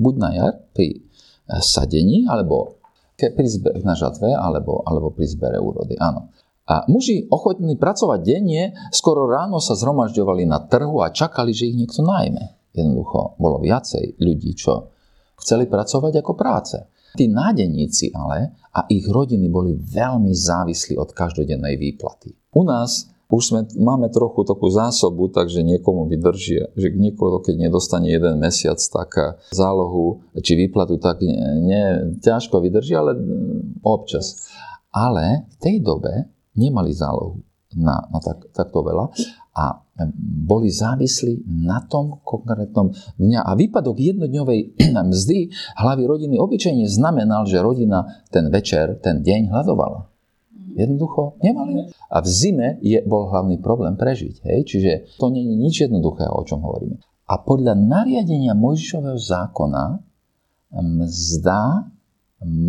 buď 0.00 0.14
na 0.16 0.30
jar 0.32 0.54
pri 0.72 1.02
sadení, 1.60 2.24
alebo 2.30 2.81
pri 3.30 3.46
zbe- 3.46 3.78
na 3.86 3.94
žatve 3.94 4.34
alebo, 4.34 4.82
alebo 4.82 5.14
pri 5.14 5.30
zbere 5.30 5.62
úrody. 5.62 5.94
Áno. 6.02 6.34
A 6.66 6.82
muži 6.90 7.30
ochotní 7.30 7.78
pracovať 7.78 8.20
denne, 8.22 8.74
skoro 8.90 9.30
ráno 9.30 9.62
sa 9.62 9.78
zhromažďovali 9.78 10.46
na 10.46 10.62
trhu 10.66 11.02
a 11.02 11.14
čakali, 11.14 11.54
že 11.54 11.70
ich 11.70 11.78
niekto 11.78 12.02
najme. 12.02 12.72
Jednoducho 12.72 13.36
bolo 13.36 13.60
viacej 13.60 14.18
ľudí, 14.18 14.56
čo 14.56 14.90
chceli 15.38 15.68
pracovať 15.68 16.22
ako 16.22 16.32
práce. 16.32 16.76
Tí 17.12 17.28
nádeníci 17.28 18.14
ale 18.16 18.56
a 18.72 18.88
ich 18.88 19.04
rodiny 19.04 19.52
boli 19.52 19.76
veľmi 19.76 20.32
závislí 20.32 20.96
od 20.96 21.12
každodennej 21.12 21.76
výplaty. 21.76 22.32
U 22.56 22.64
nás 22.64 23.11
už 23.32 23.42
sme, 23.48 23.60
máme 23.80 24.12
trochu 24.12 24.44
takú 24.44 24.68
zásobu, 24.68 25.32
takže 25.32 25.64
niekomu 25.64 26.04
vydrží, 26.04 26.76
že 26.76 26.88
niekoho, 26.92 27.40
keď 27.40 27.64
nedostane 27.64 28.12
jeden 28.12 28.36
mesiac, 28.36 28.76
tak 28.76 29.40
zálohu 29.56 30.20
či 30.44 30.52
výplatu, 30.52 31.00
tak 31.00 31.24
nie, 31.64 32.12
ťažko 32.20 32.60
vydrží, 32.60 32.92
ale 32.92 33.16
mm, 33.16 33.80
občas. 33.80 34.52
Ale 34.92 35.48
v 35.48 35.56
tej 35.56 35.76
dobe 35.80 36.28
nemali 36.52 36.92
zálohu 36.92 37.40
na, 37.72 38.04
na 38.12 38.20
tak, 38.20 38.52
takto 38.52 38.84
veľa 38.84 39.08
a 39.56 39.80
boli 40.44 40.68
závislí 40.68 41.48
na 41.48 41.80
tom 41.88 42.20
konkrétnom 42.24 42.92
dňa. 43.16 43.48
A 43.48 43.56
výpadok 43.56 43.96
jednodňovej 43.96 44.76
mzdy 45.12 45.48
hlavy 45.80 46.02
rodiny 46.04 46.36
obyčajne 46.36 46.84
znamenal, 46.84 47.48
že 47.48 47.64
rodina 47.64 48.04
ten 48.28 48.52
večer, 48.52 49.00
ten 49.00 49.24
deň 49.24 49.48
hľadovala. 49.48 50.11
Jednoducho 50.72 51.36
nemali. 51.44 51.92
A 52.08 52.20
v 52.24 52.28
zime 52.28 52.68
je, 52.80 53.00
bol 53.04 53.28
hlavný 53.28 53.60
problém 53.60 53.94
prežiť. 53.96 54.42
Hej? 54.44 54.60
Čiže 54.68 54.90
to 55.20 55.28
nie 55.28 55.44
je 55.44 55.54
nič 55.56 55.74
jednoduchého, 55.88 56.32
o 56.32 56.42
čom 56.44 56.64
hovoríme. 56.64 56.96
A 57.28 57.34
podľa 57.40 57.76
nariadenia 57.78 58.52
Mojžišového 58.52 59.16
zákona 59.16 60.04
mzda 60.80 61.92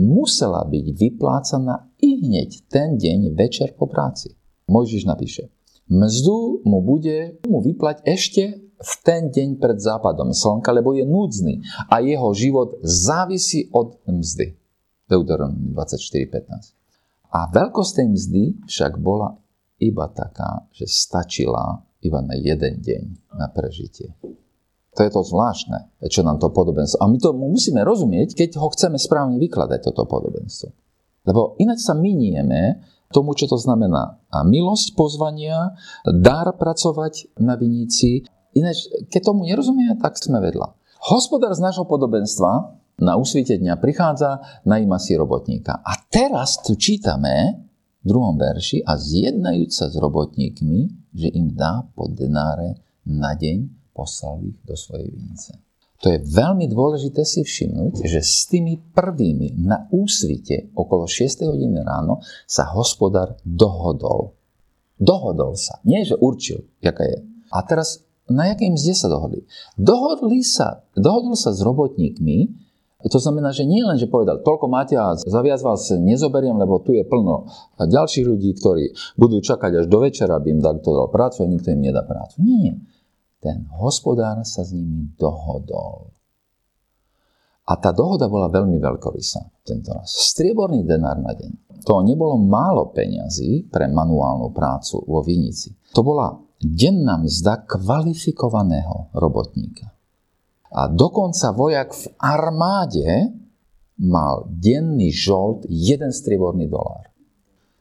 musela 0.08 0.64
byť 0.64 0.86
vyplácaná 0.94 1.90
i 2.00 2.22
hneď 2.22 2.70
ten 2.70 2.96
deň 2.96 3.34
večer 3.34 3.74
po 3.74 3.90
práci. 3.90 4.36
Mojžiš 4.70 5.04
napíše, 5.10 5.50
mzdu 5.90 6.64
mu 6.64 6.80
bude 6.80 7.42
mu 7.48 7.60
vyplať 7.60 8.06
ešte 8.08 8.44
v 8.84 8.94
ten 9.04 9.32
deň 9.32 9.60
pred 9.60 9.80
západom 9.80 10.36
slnka, 10.36 10.76
lebo 10.76 10.92
je 10.92 11.08
núdzny 11.08 11.64
a 11.88 12.04
jeho 12.04 12.30
život 12.36 12.80
závisí 12.84 13.72
od 13.72 14.00
mzdy. 14.08 14.60
Deuteronom 15.08 15.76
24.15. 15.76 16.83
A 17.34 17.50
veľkosť 17.50 17.92
tej 17.98 18.08
mzdy 18.14 18.44
však 18.70 19.02
bola 19.02 19.34
iba 19.82 20.06
taká, 20.14 20.70
že 20.70 20.86
stačila 20.86 21.82
iba 22.06 22.22
na 22.22 22.38
jeden 22.38 22.78
deň 22.80 23.34
na 23.34 23.50
prežitie. 23.50 24.14
To 24.94 25.02
je 25.02 25.10
to 25.10 25.26
zvláštne, 25.26 25.90
čo 26.06 26.22
nám 26.22 26.38
to 26.38 26.54
podobenstvo. 26.54 27.02
A 27.02 27.10
my 27.10 27.18
to 27.18 27.34
musíme 27.34 27.82
rozumieť, 27.82 28.38
keď 28.38 28.62
ho 28.62 28.70
chceme 28.70 29.02
správne 29.02 29.42
vykladať, 29.42 29.90
toto 29.90 30.06
podobenstvo. 30.06 30.70
Lebo 31.26 31.58
ináč 31.58 31.82
sa 31.82 31.98
minieme 31.98 32.86
tomu, 33.10 33.34
čo 33.34 33.50
to 33.50 33.58
znamená. 33.58 34.22
A 34.30 34.46
milosť 34.46 34.94
pozvania, 34.94 35.74
dar 36.06 36.54
pracovať 36.54 37.34
na 37.42 37.58
viníci. 37.58 38.30
Ináč, 38.54 38.86
keď 39.10 39.34
tomu 39.34 39.50
nerozumieme, 39.50 39.98
tak 39.98 40.22
sme 40.22 40.38
vedľa. 40.38 40.78
Hospodár 41.10 41.58
z 41.58 41.66
nášho 41.66 41.90
podobenstva 41.90 42.78
na 43.02 43.18
úsvite 43.18 43.58
dňa 43.58 43.82
prichádza, 43.82 44.62
najíma 44.68 45.02
si 45.02 45.18
robotníka. 45.18 45.82
A 45.82 45.98
teraz 46.10 46.62
tu 46.62 46.78
čítame 46.78 47.66
v 48.04 48.06
druhom 48.06 48.36
verši 48.36 48.84
a 48.84 49.00
zjednajúc 49.00 49.72
sa 49.72 49.88
s 49.90 49.96
robotníkmi, 49.98 51.12
že 51.16 51.30
im 51.34 51.56
dá 51.56 51.88
po 51.96 52.12
denáre 52.12 52.78
na 53.08 53.34
deň 53.34 53.92
poslal 53.94 54.44
ich 54.44 54.60
do 54.66 54.76
svojej 54.76 55.10
vinice. 55.10 55.58
To 56.04 56.12
je 56.12 56.20
veľmi 56.20 56.68
dôležité 56.68 57.24
si 57.24 57.48
všimnúť, 57.48 58.04
že 58.04 58.20
s 58.20 58.52
tými 58.52 58.76
prvými 58.92 59.56
na 59.64 59.88
úsvite 59.88 60.76
okolo 60.76 61.08
6 61.08 61.48
hodiny 61.48 61.80
ráno 61.80 62.20
sa 62.44 62.68
hospodár 62.76 63.40
dohodol. 63.48 64.36
Dohodol 65.00 65.56
sa. 65.56 65.80
Nie, 65.88 66.04
že 66.04 66.20
určil, 66.20 66.68
jaká 66.84 67.08
je. 67.08 67.24
A 67.56 67.64
teraz 67.64 68.04
na 68.28 68.52
jakej 68.52 68.76
mzde 68.76 68.94
sa 69.00 69.08
dohodli? 69.08 69.48
Dohodli 69.80 70.44
sa, 70.44 70.84
dohodol 70.92 71.40
sa 71.40 71.56
s 71.56 71.64
robotníkmi, 71.64 72.52
to 73.10 73.20
znamená, 73.20 73.52
že 73.52 73.68
nie 73.68 73.84
len, 73.84 74.00
že 74.00 74.08
povedal, 74.08 74.40
toľko 74.44 74.66
máte 74.72 74.96
a 74.96 75.16
za 75.20 75.42
vás 75.44 75.92
nezoberiem, 75.92 76.56
lebo 76.56 76.80
tu 76.80 76.96
je 76.96 77.04
plno 77.04 77.52
ďalších 77.80 78.24
ľudí, 78.24 78.56
ktorí 78.60 78.96
budú 79.20 79.44
čakať 79.44 79.84
až 79.84 79.86
do 79.92 80.00
večera, 80.04 80.40
aby 80.40 80.56
im 80.56 80.62
dal, 80.64 80.80
kto 80.80 80.92
dal 80.92 81.08
prácu 81.12 81.44
a 81.44 81.52
nikto 81.52 81.72
im 81.76 81.84
nedá 81.84 82.04
prácu. 82.08 82.40
Nie 82.40 82.80
ten 83.44 83.68
hospodár 83.76 84.40
sa 84.48 84.64
s 84.64 84.72
nimi 84.72 85.12
dohodol. 85.20 86.16
A 87.68 87.76
tá 87.76 87.92
dohoda 87.92 88.32
bola 88.32 88.48
veľmi 88.48 88.80
veľkorysá 88.80 89.64
tento 89.68 89.92
raz. 89.92 90.08
Strieborný 90.32 90.88
denár 90.88 91.20
na 91.20 91.36
deň. 91.36 91.84
To 91.84 92.00
nebolo 92.04 92.40
málo 92.40 92.96
peňazí 92.96 93.68
pre 93.68 93.92
manuálnu 93.92 94.56
prácu 94.56 95.04
vo 95.04 95.20
vinici. 95.24 95.76
To 95.92 96.04
bola 96.04 96.40
denná 96.60 97.20
mzda 97.20 97.68
kvalifikovaného 97.68 99.12
robotníka. 99.16 99.92
A 100.74 100.90
dokonca 100.90 101.54
vojak 101.54 101.94
v 101.94 102.06
armáde 102.18 103.30
mal 104.02 104.50
denný 104.50 105.14
žolt 105.14 105.70
jeden 105.70 106.10
strieborný 106.10 106.66
dolár. 106.66 107.14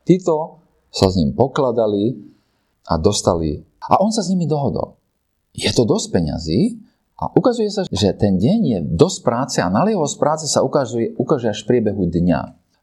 Títo 0.05 0.61
sa 0.93 1.09
s 1.09 1.17
ním 1.17 1.33
pokladali 1.33 2.21
a 2.87 3.01
dostali... 3.01 3.65
A 3.83 3.99
on 3.99 4.13
sa 4.13 4.21
s 4.21 4.31
nimi 4.31 4.45
dohodol 4.45 5.03
je 5.53 5.71
to 5.73 5.85
dosť 5.85 6.07
peňazí 6.13 6.81
a 7.21 7.29
ukazuje 7.37 7.69
sa, 7.69 7.85
že 7.87 8.17
ten 8.17 8.41
deň 8.41 8.59
je 8.65 8.79
dosť 8.97 9.19
práce 9.23 9.59
a 9.61 9.69
naliehosť 9.69 10.17
práce 10.17 10.45
sa 10.49 10.65
ukazuje, 10.65 11.13
ukáže 11.21 11.53
až 11.53 11.63
v 11.63 11.77
priebehu 11.77 12.09
dňa. 12.09 12.41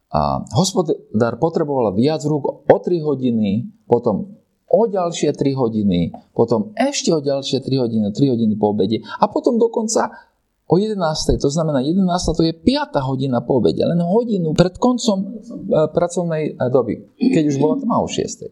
A 0.09 0.41
hospodár 0.57 1.37
potreboval 1.37 1.93
viac 1.93 2.25
rúk 2.25 2.65
o 2.65 2.77
3 2.81 3.05
hodiny, 3.05 3.69
potom 3.85 4.38
o 4.69 4.85
ďalšie 4.85 5.33
3 5.33 5.57
hodiny, 5.57 6.13
potom 6.37 6.71
ešte 6.77 7.09
o 7.09 7.19
ďalšie 7.19 7.65
3 7.65 7.83
hodiny, 7.83 8.05
3 8.13 8.33
hodiny 8.33 8.53
po 8.55 8.71
obede 8.71 9.01
a 9.01 9.25
potom 9.25 9.57
dokonca 9.57 10.29
o 10.69 10.77
11. 10.77 11.41
To 11.41 11.49
znamená, 11.49 11.81
11. 11.81 12.05
to 12.37 12.45
je 12.45 12.53
5. 12.53 12.93
hodina 13.01 13.41
po 13.41 13.57
obede, 13.57 13.81
len 13.81 13.97
hodinu 14.05 14.53
pred 14.53 14.77
koncom 14.77 15.17
e, 15.25 15.27
pracovnej 15.89 16.53
e, 16.53 16.69
doby, 16.69 17.17
keď 17.17 17.43
už 17.49 17.57
bola 17.57 17.75
tma 17.81 17.97
o 17.97 18.07
6. 18.07 18.45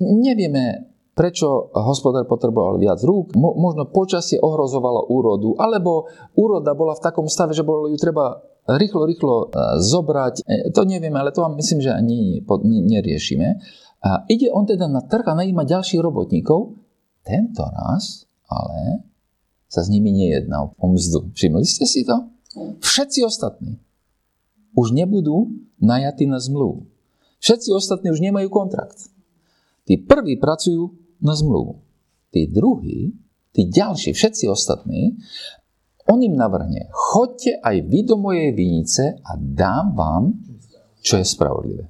Nevieme 0.00 0.88
prečo 1.12 1.74
hospodár 1.74 2.30
potreboval 2.30 2.78
viac 2.78 3.02
rúk. 3.02 3.34
Mo, 3.34 3.50
možno 3.58 3.90
počasie 3.90 4.38
ohrozovalo 4.38 5.10
úrodu, 5.10 5.58
alebo 5.58 6.06
úroda 6.38 6.78
bola 6.78 6.94
v 6.94 7.02
takom 7.02 7.26
stave, 7.26 7.58
že 7.58 7.66
bolo 7.66 7.90
ju 7.90 7.98
treba 7.98 8.38
rýchlo, 8.64 9.02
rýchlo 9.02 9.34
e, 9.36 9.46
zobrať. 9.82 10.46
To 10.72 10.80
nevieme, 10.86 11.18
ale 11.18 11.34
to 11.34 11.42
vám 11.42 11.58
myslím, 11.58 11.82
že 11.82 11.90
ani 11.90 12.40
neriešime. 12.64 13.58
A 13.98 14.22
ide 14.30 14.48
on 14.54 14.64
teda 14.66 14.86
na 14.86 15.02
trh 15.02 15.26
a 15.26 15.34
najíma 15.34 15.66
ďalších 15.66 15.98
robotníkov. 15.98 16.78
Tento 17.26 17.64
raz 17.66 18.28
ale 18.48 19.04
sa 19.68 19.84
s 19.84 19.92
nimi 19.92 20.14
nejedná 20.14 20.64
o 20.64 20.86
mzdu. 20.88 21.34
Všimli 21.36 21.66
ste 21.68 21.84
si 21.84 22.06
to? 22.06 22.30
Všetci 22.80 23.20
ostatní 23.26 23.76
už 24.78 24.94
nebudú 24.94 25.50
najatí 25.82 26.24
na 26.30 26.38
zmluvu. 26.38 26.86
Všetci 27.42 27.74
ostatní 27.74 28.14
už 28.14 28.22
nemajú 28.22 28.48
kontrakt. 28.50 29.10
Tí 29.86 29.98
prví 29.98 30.38
pracujú 30.38 30.94
na 31.18 31.34
zmluvu. 31.34 31.82
Tí 32.30 32.46
druhí, 32.46 33.14
tí 33.50 33.66
ďalší, 33.66 34.14
všetci 34.14 34.46
ostatní, 34.46 35.18
on 36.08 36.22
im 36.24 36.34
navrhne, 36.38 36.88
chodte 36.92 37.56
aj 37.60 37.76
vy 37.84 38.00
do 38.04 38.16
mojej 38.16 38.56
vinice 38.56 39.20
a 39.20 39.36
dám 39.36 39.92
vám, 39.92 40.24
čo 41.04 41.20
je 41.20 41.26
spravodlivé. 41.26 41.84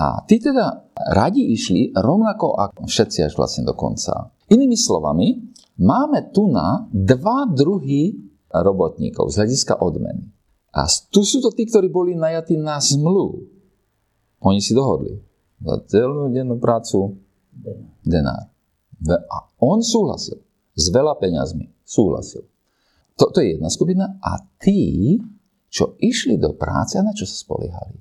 A 0.00 0.24
tí 0.24 0.40
teda 0.40 0.89
radi 1.08 1.56
išli 1.56 1.96
rovnako 1.96 2.60
ako 2.60 2.80
všetci 2.84 3.24
až 3.24 3.32
vlastne 3.38 3.64
do. 3.64 3.72
Inými 4.50 4.76
slovami, 4.76 5.40
máme 5.80 6.34
tu 6.34 6.50
na 6.52 6.84
dva 6.92 7.48
druhy 7.48 8.18
robotníkov 8.50 9.30
z 9.30 9.44
hľadiska 9.44 9.78
odmeny. 9.78 10.26
A 10.70 10.86
tu 11.10 11.26
sú 11.26 11.42
to 11.42 11.50
tí, 11.50 11.66
ktorí 11.66 11.90
boli 11.90 12.14
najatí 12.14 12.54
na 12.58 12.78
zmluvu. 12.78 13.42
Oni 14.46 14.62
si 14.62 14.74
dohodli. 14.74 15.18
Za 15.60 15.76
celú 15.90 16.30
dennú 16.32 16.56
prácu 16.56 17.18
denár. 18.06 18.48
A 19.08 19.36
on 19.60 19.82
súhlasil. 19.82 20.38
S 20.78 20.88
veľa 20.94 21.18
peňazmi. 21.18 21.68
Súhlasil. 21.82 22.46
To, 23.18 23.28
to 23.34 23.44
je 23.44 23.58
jedna 23.58 23.68
skupina. 23.68 24.16
A 24.22 24.40
tí, 24.56 25.18
čo 25.68 25.98
išli 26.00 26.40
do 26.40 26.56
práce, 26.56 26.96
a 26.96 27.04
na 27.04 27.12
čo 27.12 27.28
sa 27.28 27.36
spoliehali? 27.36 27.98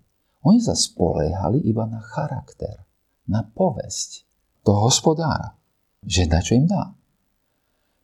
Oni 0.47 0.63
sa 0.63 0.71
spoliehali 0.71 1.59
iba 1.67 1.83
na 1.83 1.99
charakter, 1.99 2.87
na 3.29 3.45
povesť 3.45 4.25
toho 4.65 4.89
hospodára, 4.89 5.53
že 6.01 6.25
na 6.25 6.41
čo 6.41 6.57
im 6.57 6.65
dá. 6.65 6.97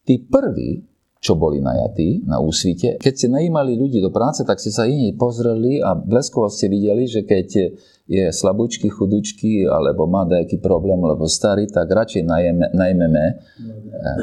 Tí 0.06 0.22
prví, 0.22 0.86
čo 1.18 1.34
boli 1.34 1.58
najatí 1.58 2.30
na 2.30 2.38
úsvite, 2.38 3.02
keď 3.02 3.14
ste 3.18 3.28
najímali 3.34 3.74
ľudí 3.74 3.98
do 3.98 4.14
práce, 4.14 4.46
tak 4.46 4.62
ste 4.62 4.70
sa 4.70 4.86
iní 4.86 5.18
pozreli 5.18 5.82
a 5.82 5.98
bleskovo 5.98 6.46
ste 6.54 6.70
videli, 6.70 7.10
že 7.10 7.26
keď 7.26 7.74
je 8.06 8.30
slabúčky, 8.30 8.86
chudučky 8.94 9.66
alebo 9.66 10.06
má 10.06 10.30
nejaký 10.30 10.62
problém, 10.62 11.02
alebo 11.02 11.26
starý, 11.26 11.66
tak 11.66 11.90
radšej 11.90 12.22
najeme, 12.22 12.70
najmeme 12.78 13.24
eh, 13.26 13.38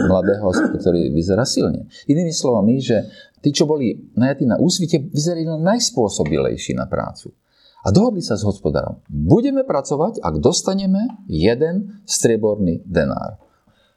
mladého, 0.07 0.47
ktorý 0.79 1.11
vyzerá 1.11 1.43
silne. 1.43 1.91
Inými 2.07 2.31
slovami, 2.31 2.79
že 2.79 3.11
tí, 3.43 3.51
čo 3.51 3.67
boli 3.67 4.15
najatí 4.15 4.47
na 4.47 4.63
úsvite, 4.63 5.03
vyzerali 5.11 5.43
najspôsobilejší 5.51 6.79
na 6.79 6.87
prácu. 6.87 7.35
A 7.83 7.91
dohodli 7.91 8.23
sa 8.23 8.39
s 8.39 8.47
hospodárom. 8.47 9.03
Budeme 9.11 9.67
pracovať, 9.67 10.23
ak 10.23 10.39
dostaneme 10.39 11.27
jeden 11.27 11.99
strieborný 12.07 12.87
denár. 12.87 13.43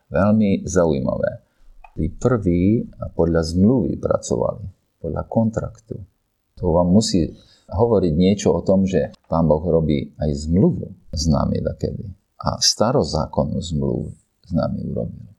Veľmi 0.09 0.65
zaujímavé. 0.65 1.45
Tí 1.93 2.09
prví 2.09 2.89
podľa 3.13 3.45
zmluvy 3.45 4.01
pracovali, 4.01 4.65
podľa 4.99 5.23
kontraktu. 5.29 5.95
To 6.57 6.73
vám 6.73 6.89
musí 6.89 7.29
hovoriť 7.69 8.13
niečo 8.17 8.57
o 8.57 8.65
tom, 8.65 8.89
že 8.89 9.13
Pán 9.29 9.45
Boh 9.45 9.61
robí 9.61 10.17
aj 10.17 10.49
zmluvu 10.49 10.89
s 11.13 11.29
nami 11.29 11.61
takedy. 11.61 12.09
A 12.41 12.57
starozákonnú 12.57 13.61
zmluvu 13.61 14.11
s 14.45 14.51
nami 14.53 14.81
urobil. 14.81 15.34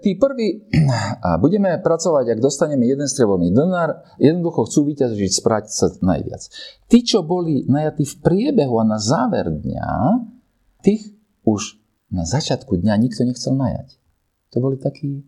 Tí 0.00 0.16
prví, 0.16 0.72
a 1.26 1.36
budeme 1.36 1.76
pracovať, 1.80 2.36
ak 2.36 2.40
dostaneme 2.40 2.88
jeden 2.88 3.04
strieborný 3.04 3.52
denár, 3.52 4.04
jednoducho 4.16 4.64
chcú 4.64 4.90
vyťažiť, 4.92 5.30
sprátiť 5.32 5.72
sa 5.72 5.86
najviac. 6.00 6.42
Tí, 6.88 6.98
čo 7.04 7.20
boli 7.20 7.68
najatí 7.68 8.08
v 8.08 8.16
priebehu 8.24 8.80
a 8.80 8.84
na 8.84 8.98
záver 8.98 9.52
dňa, 9.52 9.88
tých 10.80 11.12
už 11.44 11.76
na 12.10 12.24
začiatku 12.24 12.80
dňa 12.80 12.94
nikto 12.96 13.22
nechcel 13.22 13.54
najať. 13.54 14.00
To 14.50 14.56
boli 14.58 14.80
takí 14.80 15.22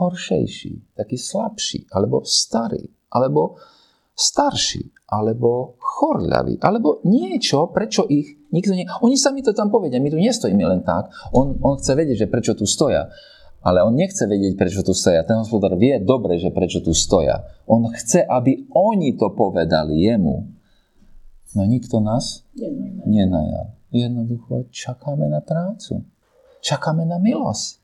horšejší, 0.00 0.98
takí 0.98 1.14
slabší, 1.14 1.86
alebo 1.94 2.26
starí, 2.26 2.90
alebo 3.14 3.62
starší, 4.14 4.90
alebo 5.06 5.78
chorľaví, 5.78 6.58
alebo 6.58 7.02
niečo, 7.06 7.70
prečo 7.70 8.06
ich 8.10 8.34
nikto 8.54 8.74
nie... 8.74 8.86
Oni 9.02 9.18
sami 9.18 9.42
to 9.42 9.54
tam 9.54 9.70
povedia, 9.70 10.02
my 10.02 10.10
tu 10.10 10.18
nestojíme 10.18 10.62
len 10.62 10.82
tak. 10.86 11.10
On, 11.34 11.58
on 11.62 11.78
chce 11.78 11.98
vedieť, 11.98 12.26
že 12.26 12.30
prečo 12.30 12.54
tu 12.54 12.66
stoja. 12.66 13.10
Ale 13.64 13.80
on 13.80 13.96
nechce 13.96 14.28
vedieť, 14.28 14.60
prečo 14.60 14.84
tu 14.84 14.92
stoja. 14.92 15.24
Ten 15.24 15.40
hospodár 15.40 15.72
vie 15.80 15.96
dobre, 15.96 16.36
že 16.36 16.52
prečo 16.52 16.84
tu 16.84 16.92
stoja. 16.92 17.48
On 17.64 17.80
chce, 17.88 18.20
aby 18.20 18.68
oni 18.76 19.16
to 19.16 19.32
povedali 19.32 20.04
jemu. 20.04 20.52
No 21.56 21.62
nikto 21.64 22.04
nás 22.04 22.44
nenajal. 23.08 23.72
Jednoducho 23.88 24.68
čakáme 24.68 25.32
na 25.32 25.40
prácu. 25.40 26.04
Čakáme 26.60 27.08
na 27.08 27.16
milosť. 27.16 27.80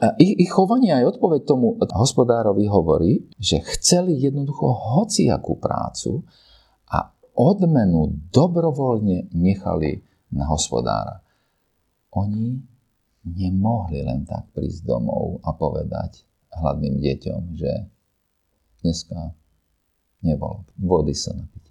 A 0.00 0.16
ich, 0.16 0.48
ich 0.48 0.48
chovanie 0.48 0.96
aj 0.96 1.20
odpoveď 1.20 1.44
tomu 1.44 1.76
hospodárovi 1.76 2.64
hovorí, 2.64 3.28
že 3.36 3.60
chceli 3.76 4.16
jednoducho 4.16 4.72
hociakú 4.72 5.60
prácu 5.60 6.24
a 6.88 7.12
odmenu 7.36 8.08
dobrovoľne 8.32 9.28
nechali 9.36 10.00
na 10.32 10.48
hospodára. 10.48 11.20
Oni 12.16 12.69
nemohli 13.24 14.00
len 14.04 14.24
tak 14.24 14.48
prísť 14.56 14.88
domov 14.88 15.44
a 15.44 15.52
povedať, 15.52 16.24
hladným 16.50 16.98
deťom, 16.98 17.40
že 17.54 17.70
dneska 18.80 19.36
nebolo 20.24 20.64
vody 20.80 21.12
sa 21.12 21.36
napiť. 21.36 21.64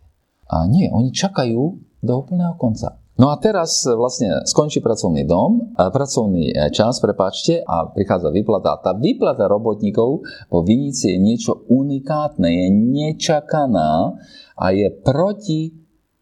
A 0.49 0.65
nie, 0.65 0.89
oni 0.89 1.13
čakajú 1.13 1.62
do 2.01 2.13
úplného 2.15 2.57
konca. 2.57 2.97
No 3.19 3.27
a 3.27 3.35
teraz 3.35 3.83
vlastne 3.83 4.47
skončí 4.47 4.79
pracovný 4.79 5.27
dom, 5.27 5.75
pracovný 5.75 6.55
e, 6.55 6.71
čas, 6.71 7.03
prepáčte, 7.03 7.59
a 7.67 7.91
prichádza 7.91 8.31
výplata. 8.31 8.79
Tá 8.79 8.95
výplata 8.95 9.43
robotníkov 9.51 10.23
po 10.47 10.59
Vinici 10.63 11.12
je 11.12 11.19
niečo 11.19 11.67
unikátne, 11.67 12.47
je 12.47 12.67
nečakaná 12.71 14.15
a 14.55 14.65
je 14.71 14.88
proti 15.03 15.75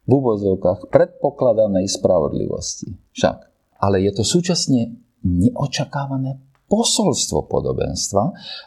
v 0.10 0.12
úvozovkách 0.12 0.90
predpokladanej 0.90 1.86
spravodlivosti. 1.86 2.98
Však. 3.14 3.38
Ale 3.78 4.02
je 4.02 4.12
to 4.18 4.26
súčasne 4.26 4.98
neočakávané 5.28 6.40
posolstvo 6.68 7.48
podobenstva, 7.48 8.24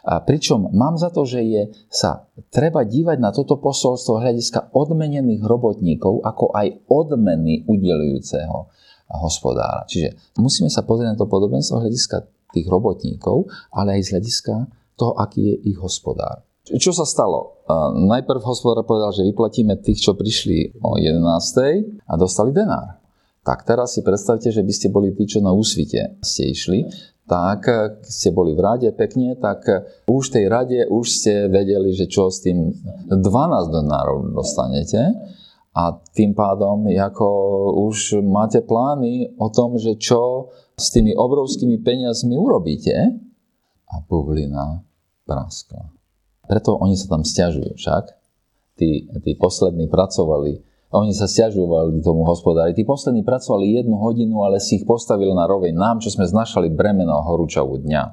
a 0.09 0.25
pričom 0.25 0.73
mám 0.73 0.97
za 0.97 1.13
to, 1.13 1.21
že 1.21 1.41
je 1.45 1.61
sa 1.85 2.25
treba 2.49 2.81
dívať 2.81 3.17
na 3.21 3.29
toto 3.29 3.61
posolstvo 3.61 4.17
hľadiska 4.17 4.73
odmenených 4.73 5.45
robotníkov, 5.45 6.25
ako 6.25 6.49
aj 6.53 6.81
odmeny 6.89 7.61
udelujúceho 7.69 8.73
hospodára. 9.21 9.85
Čiže 9.85 10.33
musíme 10.41 10.69
sa 10.73 10.81
pozrieť 10.81 11.13
na 11.13 11.17
to 11.19 11.29
podobenstvo 11.29 11.77
hľadiska 11.77 12.25
tých 12.57 12.65
robotníkov, 12.65 13.45
ale 13.69 14.01
aj 14.01 14.09
z 14.09 14.11
hľadiska 14.17 14.53
toho, 14.97 15.13
aký 15.21 15.41
je 15.53 15.55
ich 15.69 15.77
hospodár. 15.77 16.41
Čo 16.61 16.93
sa 16.93 17.09
stalo? 17.09 17.65
Najprv 18.05 18.41
hospodár 18.45 18.85
povedal, 18.85 19.13
že 19.13 19.25
vyplatíme 19.25 19.77
tých, 19.81 20.01
čo 20.01 20.13
prišli 20.13 20.77
o 20.81 20.97
11. 20.97 21.21
a 22.05 22.13
dostali 22.17 22.53
denár. 22.53 23.00
Tak 23.41 23.65
teraz 23.65 23.97
si 23.97 24.05
predstavte, 24.05 24.53
že 24.53 24.61
by 24.61 24.73
ste 24.73 24.93
boli 24.93 25.17
tí, 25.17 25.25
čo 25.25 25.41
na 25.41 25.49
úsvite 25.49 26.21
ste 26.21 26.53
išli 26.53 26.85
tak 27.31 27.63
ste 28.03 28.35
boli 28.35 28.51
v 28.51 28.59
rade 28.59 28.89
pekne, 28.91 29.39
tak 29.39 29.63
už 30.03 30.23
v 30.27 30.33
tej 30.35 30.45
rade 30.51 30.79
už 30.91 31.05
ste 31.07 31.47
vedeli, 31.47 31.95
že 31.95 32.11
čo 32.11 32.27
s 32.27 32.43
tým 32.43 32.75
12 33.07 33.23
donárov 33.71 34.35
dostanete 34.35 34.99
a 35.71 35.95
tým 36.11 36.35
pádom 36.35 36.91
ako 36.91 37.27
už 37.87 38.19
máte 38.19 38.59
plány 38.59 39.31
o 39.39 39.47
tom, 39.47 39.79
že 39.79 39.95
čo 39.95 40.51
s 40.75 40.91
tými 40.91 41.15
obrovskými 41.15 41.79
peniazmi 41.79 42.35
urobíte 42.35 43.15
a 43.87 43.95
bublina 44.03 44.83
praskla. 45.23 45.87
Preto 46.51 46.75
oni 46.83 46.99
sa 46.99 47.15
tam 47.15 47.23
stiažujú 47.23 47.79
však. 47.79 48.11
Tí, 48.75 49.07
tí 49.07 49.31
poslední 49.39 49.87
pracovali 49.87 50.59
oni 50.91 51.15
sa 51.15 51.23
stiažovali 51.23 52.03
tomu 52.03 52.27
hospodári. 52.27 52.75
Tí 52.75 52.83
poslední 52.83 53.23
pracovali 53.23 53.79
jednu 53.79 53.95
hodinu, 53.95 54.43
ale 54.43 54.59
si 54.59 54.83
ich 54.83 54.85
postavil 54.85 55.31
na 55.31 55.47
rovej 55.47 55.71
nám, 55.71 56.03
čo 56.03 56.11
sme 56.11 56.27
znašali 56.27 56.67
bremeno 56.67 57.15
a 57.15 57.23
dňa. 57.23 58.03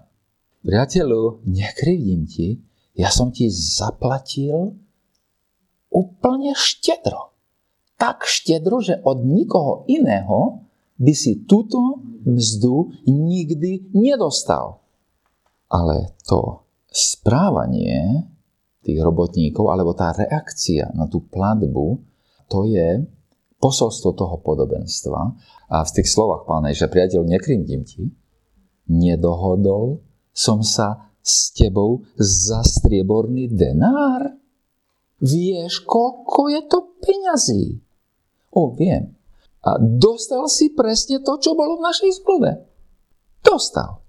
Priateľu, 0.63 1.43
nekrivdím 1.43 2.23
ti, 2.31 2.63
ja 2.95 3.11
som 3.11 3.35
ti 3.35 3.51
zaplatil 3.51 4.79
úplne 5.91 6.55
štedro. 6.55 7.35
Tak 7.99 8.27
štedro, 8.27 8.79
že 8.79 9.03
od 9.03 9.27
nikoho 9.27 9.83
iného 9.91 10.63
by 10.99 11.15
si 11.15 11.47
túto 11.47 12.03
mzdu 12.27 12.95
nikdy 13.07 13.91
nedostal. 13.95 14.83
Ale 15.67 16.15
to 16.27 16.67
správanie 16.91 18.27
tých 18.87 18.99
robotníkov, 19.03 19.71
alebo 19.71 19.95
tá 19.95 20.15
reakcia 20.15 20.91
na 20.95 21.11
tú 21.11 21.27
platbu 21.27 22.08
to 22.49 22.65
je 22.67 23.05
posolstvo 23.59 24.15
toho 24.17 24.37
podobenstva. 24.41 25.21
A 25.69 25.85
v 25.85 25.95
tých 25.95 26.09
slovách 26.09 26.49
pána 26.49 26.73
že 26.73 26.89
priateľ, 26.89 27.27
nekrimdím 27.27 27.85
ti, 27.85 28.09
nedohodol 28.89 30.01
som 30.33 30.65
sa 30.65 31.13
s 31.19 31.53
tebou 31.53 32.07
za 32.17 32.65
strieborný 32.65 33.53
denár? 33.53 34.39
Vieš, 35.19 35.83
koľko 35.85 36.49
je 36.49 36.63
to 36.71 36.79
peňazí? 37.03 37.65
O, 38.55 38.71
viem. 38.73 39.19
A 39.67 39.77
dostal 39.83 40.47
si 40.47 40.71
presne 40.73 41.19
to, 41.21 41.37
čo 41.43 41.59
bolo 41.59 41.83
v 41.83 41.85
našej 41.91 42.23
zmluve. 42.23 42.65
Dostal. 43.43 44.01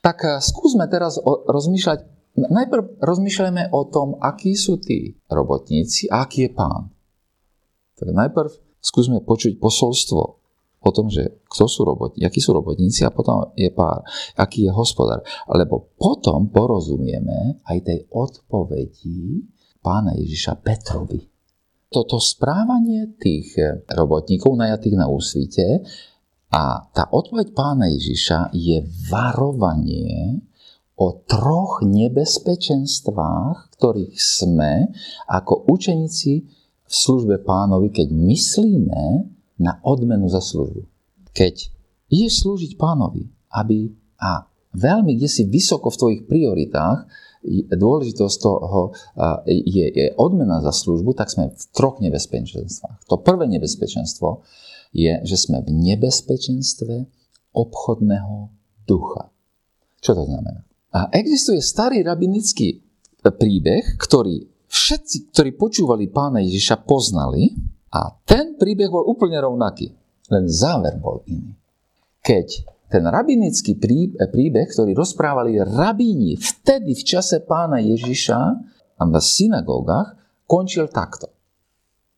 Tak 0.00 0.18
eh, 0.22 0.38
skúsme 0.38 0.86
teraz 0.86 1.18
rozmýšľať, 1.26 1.98
najprv 2.38 3.02
rozmýšľajme 3.02 3.74
o 3.74 3.82
tom, 3.90 4.14
akí 4.22 4.54
sú 4.54 4.78
tí 4.78 5.18
robotníci 5.26 6.06
a 6.06 6.22
aký 6.24 6.48
je 6.48 6.50
pán. 6.54 6.93
Tak 7.94 8.08
najprv 8.10 8.50
skúsme 8.82 9.22
počuť 9.22 9.56
posolstvo 9.58 10.22
o 10.84 10.90
tom, 10.92 11.08
že 11.08 11.40
kto 11.48 11.64
sú 11.64 11.80
robotníci, 11.88 12.26
akí 12.28 12.40
sú 12.44 12.52
robotníci 12.52 13.00
a 13.08 13.14
potom 13.14 13.56
je 13.56 13.72
pár, 13.72 14.04
aký 14.36 14.68
je 14.68 14.72
hospodár. 14.74 15.24
Lebo 15.48 15.96
potom 15.96 16.52
porozumieme 16.52 17.64
aj 17.64 17.78
tej 17.88 18.00
odpovedi 18.12 19.48
pána 19.80 20.12
Ježiša 20.12 20.60
Petrovi. 20.60 21.24
Toto 21.88 22.18
správanie 22.18 23.14
tých 23.16 23.54
robotníkov 23.86 24.58
najatých 24.58 24.96
na 24.98 25.06
úsvite 25.06 25.86
a 26.50 26.90
tá 26.90 27.06
odpoveď 27.08 27.54
pána 27.54 27.88
Ježiša 27.88 28.50
je 28.52 28.82
varovanie 29.08 30.42
o 30.94 31.22
troch 31.26 31.82
nebezpečenstvách, 31.82 33.78
ktorých 33.78 34.16
sme 34.18 34.90
ako 35.26 35.70
učeníci 35.70 36.63
službe 36.94 37.42
pánovi, 37.42 37.90
keď 37.90 38.14
myslíme 38.14 39.26
na 39.58 39.82
odmenu 39.82 40.30
za 40.30 40.38
službu. 40.38 40.86
Keď 41.34 41.54
ideš 42.14 42.46
slúžiť 42.46 42.78
pánovi, 42.78 43.26
aby 43.50 43.90
a 44.22 44.46
veľmi 44.70 45.18
kde 45.18 45.26
si 45.26 45.42
vysoko 45.50 45.90
v 45.90 45.98
tvojich 45.98 46.22
prioritách, 46.30 47.10
dôležitosť 47.74 48.36
toho 48.40 48.94
je, 49.50 49.84
je 49.90 50.06
odmena 50.16 50.62
za 50.62 50.72
službu, 50.72 51.12
tak 51.18 51.28
sme 51.28 51.50
v 51.50 51.64
troch 51.74 51.98
nebezpečenstvách. 51.98 53.10
To 53.10 53.20
prvé 53.20 53.50
nebezpečenstvo 53.50 54.46
je, 54.94 55.18
že 55.26 55.36
sme 55.36 55.60
v 55.66 55.70
nebezpečenstve 55.74 57.10
obchodného 57.52 58.54
ducha. 58.86 59.34
Čo 59.98 60.14
to 60.14 60.24
znamená? 60.30 60.62
A 60.94 61.10
existuje 61.10 61.58
starý 61.58 62.06
rabinický 62.06 62.80
príbeh, 63.24 63.98
ktorý 63.98 64.53
všetci, 64.74 65.30
ktorí 65.30 65.54
počúvali 65.54 66.10
pána 66.10 66.42
Ježiša, 66.42 66.82
poznali 66.82 67.54
a 67.94 68.10
ten 68.26 68.58
príbeh 68.58 68.90
bol 68.90 69.06
úplne 69.06 69.38
rovnaký. 69.38 69.94
Len 70.34 70.50
záver 70.50 70.98
bol 70.98 71.22
iný. 71.30 71.54
Keď 72.18 72.46
ten 72.90 73.06
rabinický 73.06 73.78
príbeh, 73.78 74.68
ktorý 74.70 74.92
rozprávali 74.98 75.62
rabíni 75.62 76.34
vtedy 76.34 76.98
v 76.98 77.02
čase 77.06 77.46
pána 77.46 77.78
Ježiša 77.78 78.40
a 78.98 79.02
v 79.02 79.14
synagógach, 79.18 80.18
končil 80.46 80.90
takto. 80.90 81.30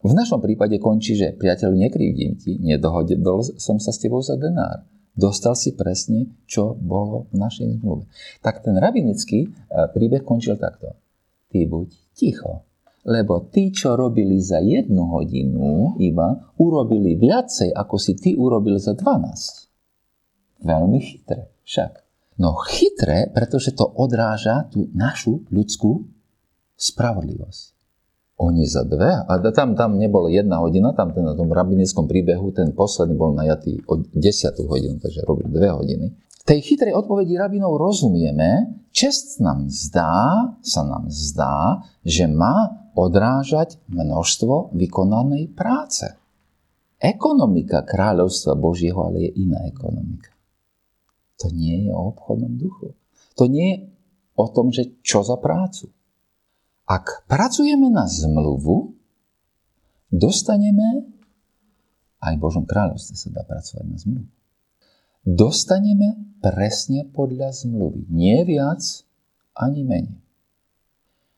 V 0.07 0.13
našom 0.15 0.39
prípade 0.39 0.79
končí, 0.79 1.19
že 1.19 1.35
priateľ, 1.35 1.75
nekrivdím 1.75 2.39
ti, 2.39 2.61
nedohodol 2.63 3.43
som 3.59 3.83
sa 3.83 3.91
s 3.91 3.99
tebou 3.99 4.23
za 4.23 4.39
denár. 4.39 4.87
Dostal 5.17 5.57
si 5.57 5.73
presne, 5.73 6.29
čo 6.45 6.77
bolo 6.77 7.27
v 7.33 7.41
našej 7.41 7.81
zmluve. 7.81 8.05
Tak 8.45 8.61
ten 8.61 8.77
rabinický 8.77 9.49
eh, 9.49 9.89
príbeh 9.91 10.23
končil 10.23 10.61
takto. 10.61 10.93
Ty 11.57 11.65
buď 11.73 11.89
ticho. 12.13 12.69
Lebo 13.09 13.49
tí, 13.49 13.73
čo 13.73 13.97
robili 13.97 14.37
za 14.45 14.61
jednu 14.61 15.09
hodinu 15.09 15.97
iba, 15.97 16.53
urobili 16.61 17.17
viacej, 17.17 17.73
ako 17.73 17.97
si 17.97 18.13
ty 18.13 18.37
urobil 18.37 18.77
za 18.77 18.93
12. 18.93 20.61
Veľmi 20.61 21.01
chytré 21.01 21.49
však. 21.65 22.05
No 22.37 22.61
chytré, 22.61 23.33
pretože 23.33 23.73
to 23.73 23.89
odráža 23.89 24.69
tú 24.69 24.93
našu 24.93 25.49
ľudskú 25.49 26.05
spravodlivosť. 26.77 27.73
Oni 28.37 28.69
za 28.69 28.85
dve, 28.85 29.17
a 29.17 29.33
tam, 29.49 29.73
tam 29.73 29.97
nebolo 29.97 30.29
jedna 30.29 30.61
hodina, 30.61 30.93
tam 30.93 31.17
ten, 31.17 31.25
na 31.25 31.33
tom 31.33 31.49
rabinickom 31.49 32.05
príbehu 32.05 32.53
ten 32.53 32.77
posledný 32.77 33.17
bol 33.17 33.33
najatý 33.33 33.81
o 33.89 33.97
10 33.97 34.13
hodinu, 34.69 35.01
takže 35.01 35.25
robil 35.25 35.49
dve 35.49 35.73
hodiny 35.73 36.13
tej 36.47 36.63
chytrej 36.63 36.95
odpovedi 36.95 37.35
rabinov 37.35 37.75
rozumieme, 37.75 38.79
čest 38.95 39.43
nám 39.43 39.67
zdá, 39.67 40.55
sa 40.63 40.83
nám 40.87 41.11
zdá, 41.11 41.83
že 42.07 42.31
má 42.31 42.87
odrážať 42.95 43.83
množstvo 43.91 44.73
vykonanej 44.73 45.53
práce. 45.53 46.15
Ekonomika 46.97 47.85
kráľovstva 47.85 48.57
Božieho 48.57 48.97
ale 49.05 49.29
je 49.29 49.31
iná 49.43 49.67
ekonomika. 49.69 50.33
To 51.45 51.53
nie 51.53 51.85
je 51.85 51.91
o 51.93 52.15
obchodnom 52.15 52.57
duchu. 52.57 52.97
To 53.37 53.45
nie 53.51 53.69
je 53.69 53.79
o 54.41 54.47
tom, 54.49 54.73
že 54.73 54.97
čo 55.05 55.21
za 55.21 55.37
prácu. 55.37 55.93
Ak 56.89 57.29
pracujeme 57.29 57.93
na 57.93 58.09
zmluvu, 58.09 58.97
dostaneme 60.09 61.05
aj 62.23 62.33
v 62.39 62.41
Božom 62.41 62.65
kráľovstve 62.65 63.15
sa 63.19 63.29
dá 63.29 63.43
pracovať 63.45 63.85
na 63.85 63.99
zmluvu 64.01 64.37
dostaneme 65.27 66.26
presne 66.41 67.09
podľa 67.11 67.53
zmluvy. 67.53 68.09
Nie 68.11 68.45
viac, 68.45 68.83
ani 69.57 69.83
menej. 69.87 70.21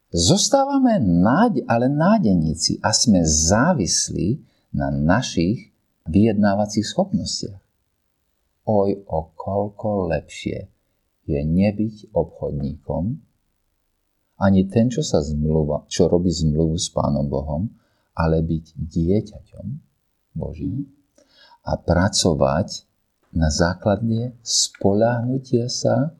Zostávame 0.08 0.96
náď, 1.04 1.68
ale 1.68 1.92
nádeníci 1.92 2.80
a 2.80 2.96
sme 2.96 3.20
závislí 3.28 4.40
na 4.72 4.88
našich 4.88 5.68
vyjednávacích 6.08 6.86
schopnostiach. 6.88 7.60
Oj, 8.64 9.04
o 9.04 9.20
koľko 9.36 10.08
lepšie 10.08 10.68
je 11.28 11.40
nebyť 11.44 12.16
obchodníkom, 12.16 13.04
ani 14.38 14.70
ten, 14.70 14.88
čo 14.88 15.04
sa 15.04 15.20
zmluva, 15.20 15.84
čo 15.92 16.08
robí 16.08 16.32
zmluvu 16.32 16.78
s 16.78 16.88
Pánom 16.88 17.28
Bohom, 17.28 17.68
ale 18.16 18.40
byť 18.40 18.64
dieťaťom 18.80 19.66
Božím 20.38 20.88
a 21.68 21.76
pracovať 21.76 22.87
na 23.38 23.54
základe 23.54 24.34
spolahnutia 24.42 25.70
sa 25.70 26.10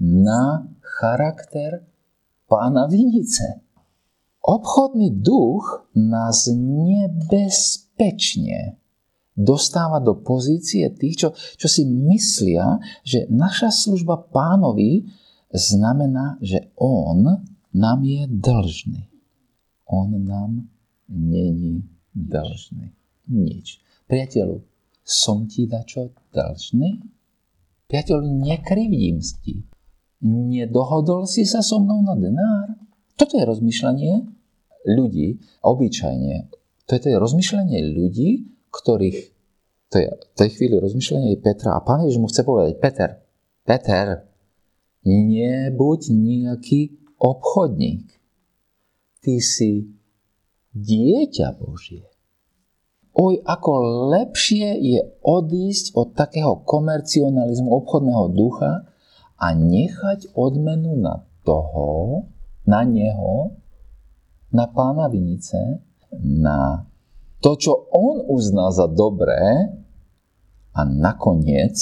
na 0.00 0.64
charakter 0.80 1.84
pána 2.48 2.88
Vinice. 2.88 3.60
Obchodný 4.40 5.20
duch 5.20 5.92
nás 5.92 6.48
nebezpečne 6.56 8.80
dostáva 9.36 10.00
do 10.00 10.16
pozície 10.18 10.88
tých, 10.96 11.16
čo, 11.20 11.36
čo 11.36 11.68
si 11.68 11.84
myslia, 11.84 12.80
že 13.04 13.28
naša 13.28 13.68
služba 13.68 14.16
pánovi 14.32 15.04
znamená, 15.52 16.40
že 16.40 16.72
on 16.80 17.44
nám 17.76 18.00
je 18.02 18.24
dlžný. 18.24 19.04
On 19.84 20.08
nám 20.10 20.64
není 21.12 21.84
dlžný. 22.16 22.88
Nič. 23.28 23.84
Priateľu, 24.08 24.64
som 25.08 25.48
ti 25.48 25.64
dačo 25.64 26.12
dlžný? 26.36 27.00
Priateľ, 27.88 28.20
nekrivdím 28.20 29.24
ti. 29.40 29.64
Nedohodol 30.20 31.24
si 31.24 31.48
sa 31.48 31.64
so 31.64 31.80
mnou 31.80 32.04
na 32.04 32.12
denár? 32.12 32.76
Toto 33.16 33.40
je 33.40 33.48
rozmýšľanie 33.48 34.28
ľudí, 34.84 35.40
obyčajne. 35.64 36.52
To 36.84 36.92
je 36.92 37.16
rozmýšľanie 37.16 37.80
ľudí, 37.96 38.52
ktorých, 38.68 39.18
to 39.88 39.96
je 39.96 40.08
v 40.12 40.34
tej 40.36 40.48
chvíli 40.52 40.76
rozmýšľanie 40.76 41.40
Petra 41.40 41.80
a 41.80 41.80
pán 41.80 42.04
Ježiš 42.04 42.20
mu 42.20 42.28
chce 42.28 42.44
povedať, 42.44 42.76
Peter, 42.76 43.10
Peter, 43.64 44.28
nebuď 45.08 46.00
nejaký 46.12 46.80
obchodník. 47.16 48.12
Ty 49.24 49.34
si 49.40 49.88
dieťa 50.76 51.56
Božie 51.56 52.04
oj, 53.18 53.42
ako 53.42 53.72
lepšie 54.14 54.78
je 54.78 55.00
odísť 55.26 55.98
od 55.98 56.14
takého 56.14 56.62
komercionalizmu 56.62 57.66
obchodného 57.66 58.26
ducha 58.30 58.86
a 59.34 59.46
nechať 59.58 60.38
odmenu 60.38 60.94
na 60.94 61.26
toho, 61.42 62.22
na 62.62 62.86
neho, 62.86 63.58
na 64.54 64.70
pána 64.70 65.10
Vinice, 65.10 65.82
na 66.22 66.86
to, 67.42 67.58
čo 67.58 67.72
on 67.90 68.22
uzná 68.30 68.70
za 68.70 68.86
dobré 68.86 69.66
a 70.74 70.80
nakoniec 70.86 71.74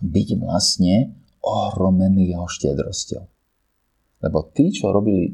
byť 0.00 0.28
vlastne 0.40 1.12
ohromený 1.44 2.32
jeho 2.32 2.48
štedrosťou. 2.48 3.24
Lebo 4.20 4.38
tí, 4.52 4.72
čo 4.72 4.92
robili 4.92 5.32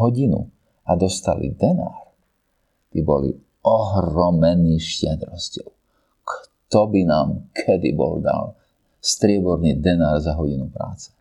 hodinu 0.00 0.48
a 0.84 0.92
dostali 0.96 1.52
denár, 1.56 2.12
tí 2.92 3.00
boli 3.00 3.32
ohromený 3.62 4.78
štedrosťou. 4.78 5.68
Kto 6.22 6.80
by 6.90 7.00
nám 7.06 7.52
kedy 7.54 7.94
bol 7.94 8.18
dal 8.18 8.58
strieborný 8.98 9.78
denár 9.78 10.18
za 10.22 10.34
hodinu 10.34 10.70
práce? 10.70 11.14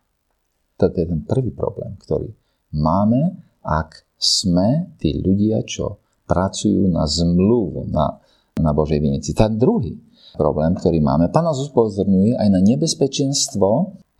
Toto 0.78 0.98
je 0.98 1.06
ten 1.06 1.22
prvý 1.22 1.54
problém, 1.54 1.94
ktorý 2.02 2.34
máme, 2.74 3.38
ak 3.62 4.06
sme 4.18 4.98
tí 4.98 5.22
ľudia, 5.22 5.62
čo 5.66 6.02
pracujú 6.26 6.90
na 6.90 7.06
zmluvu 7.06 7.90
na, 7.90 8.18
na 8.58 8.72
Božej 8.74 9.02
vinici. 9.02 9.34
Ten 9.38 9.60
druhý 9.60 9.98
problém, 10.38 10.74
ktorý 10.74 11.04
máme, 11.04 11.30
Pán 11.30 11.46
nás 11.46 11.60
upozorňuje 11.60 12.40
aj 12.40 12.50
na 12.50 12.62
nebezpečenstvo 12.64 13.70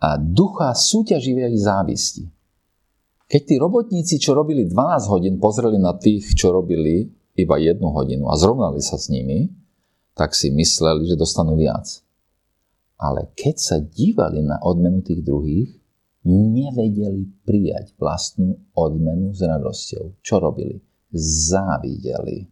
a 0.02 0.18
ducha 0.18 0.74
súťaživej 0.74 1.54
závisti. 1.56 2.26
Keď 3.30 3.42
tí 3.48 3.54
robotníci, 3.56 4.20
čo 4.20 4.36
robili 4.36 4.68
12 4.68 5.08
hodín, 5.08 5.40
pozreli 5.40 5.80
na 5.80 5.96
tých, 5.96 6.36
čo 6.36 6.52
robili 6.52 7.08
iba 7.36 7.56
jednu 7.56 7.88
hodinu 7.92 8.28
a 8.28 8.36
zrovnali 8.36 8.84
sa 8.84 9.00
s 9.00 9.08
nimi, 9.08 9.48
tak 10.12 10.36
si 10.36 10.52
mysleli, 10.52 11.08
že 11.08 11.16
dostanú 11.16 11.56
viac. 11.56 12.04
Ale 13.00 13.32
keď 13.34 13.56
sa 13.58 13.76
dívali 13.80 14.44
na 14.44 14.60
odmenu 14.62 15.00
tých 15.02 15.24
druhých, 15.24 15.70
nevedeli 16.28 17.26
prijať 17.42 17.98
vlastnú 17.98 18.62
odmenu 18.78 19.34
s 19.34 19.42
radosťou. 19.42 20.22
Čo 20.22 20.34
robili? 20.38 20.78
Závideli 21.12 22.46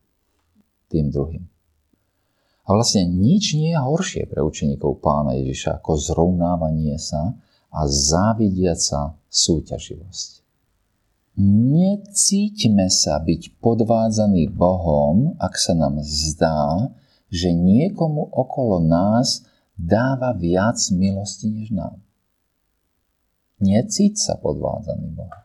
tým 0.91 1.07
druhým. 1.13 1.47
A 2.67 2.69
vlastne 2.75 3.07
nič 3.07 3.55
nie 3.55 3.75
je 3.75 3.79
horšie 3.79 4.27
pre 4.27 4.43
učeníkov 4.43 4.99
pána 5.03 5.39
Ježiša 5.39 5.83
ako 5.83 5.99
zrovnávanie 5.99 6.99
sa 6.99 7.35
a 7.71 7.87
závidiaca 7.87 9.15
súťaživosť. 9.31 10.40
Necíťme 11.39 12.91
sa 12.91 13.23
byť 13.23 13.63
podvádzaní 13.63 14.51
Bohom, 14.51 15.39
ak 15.39 15.55
sa 15.57 15.79
nám 15.79 16.03
zdá, 16.03 16.91
že 17.31 17.55
niekomu 17.55 18.29
okolo 18.35 18.83
nás 18.83 19.47
dáva 19.79 20.37
viac 20.37 20.77
milosti 20.91 21.49
než 21.49 21.71
nám. 21.73 21.97
Necíť 23.63 24.19
sa 24.19 24.35
podvádzaný 24.37 25.15
Bohom. 25.17 25.45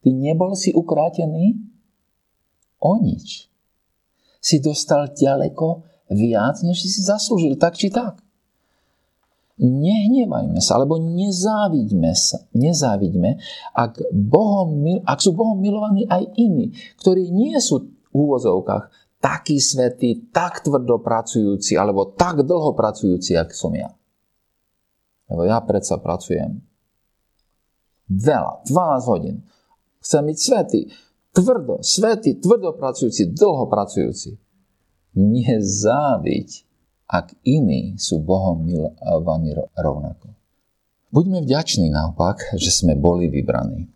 Ty 0.00 0.08
nebol 0.12 0.52
si 0.56 0.72
ukrátený 0.72 1.58
o 2.80 2.96
nič. 3.00 3.48
Si 4.40 4.60
dostal 4.60 5.12
ďaleko 5.12 5.84
viac, 6.12 6.60
než 6.60 6.84
si 6.84 6.88
si 6.92 7.00
zaslúžil, 7.00 7.56
tak 7.56 7.80
či 7.80 7.88
tak 7.88 8.23
nehnevajme 9.58 10.58
sa, 10.58 10.82
alebo 10.82 10.98
nezávidme 10.98 12.10
sa, 12.14 12.42
nezávidme, 12.54 13.38
ak, 13.74 14.02
Bohom, 14.10 15.02
ak 15.06 15.18
sú 15.22 15.34
Bohom 15.34 15.58
milovaní 15.58 16.06
aj 16.10 16.26
iní, 16.34 16.74
ktorí 16.98 17.30
nie 17.30 17.54
sú 17.62 17.86
v 18.10 18.16
úvozovkách 18.16 18.90
takí 19.22 19.56
svetí, 19.56 20.28
tak 20.34 20.60
tvrdo 20.60 21.00
pracujúci, 21.00 21.78
alebo 21.78 22.12
tak 22.12 22.44
dlho 22.44 22.76
pracujúci, 22.76 23.38
ako 23.38 23.54
som 23.54 23.72
ja. 23.72 23.88
Lebo 25.32 25.48
ja 25.48 25.62
predsa 25.64 25.96
pracujem 25.96 26.60
veľa, 28.10 28.68
12 28.68 29.10
hodín. 29.10 29.36
Chcem 30.04 30.28
byť 30.28 30.38
svetý, 30.38 30.80
tvrdo, 31.32 31.80
svetý, 31.80 32.36
tvrdo 32.36 32.76
pracujúci, 32.76 33.32
dlho 33.32 33.64
pracujúci. 33.72 34.36
Nezáviť 35.16 36.63
ak 37.08 37.36
iní 37.44 38.00
sú 38.00 38.24
Bohom 38.24 38.64
milovaní 38.64 39.52
rovnako. 39.76 40.32
Buďme 41.14 41.46
vďační 41.46 41.92
naopak, 41.94 42.58
že 42.58 42.74
sme 42.74 42.98
boli 42.98 43.30
vybraní 43.30 43.86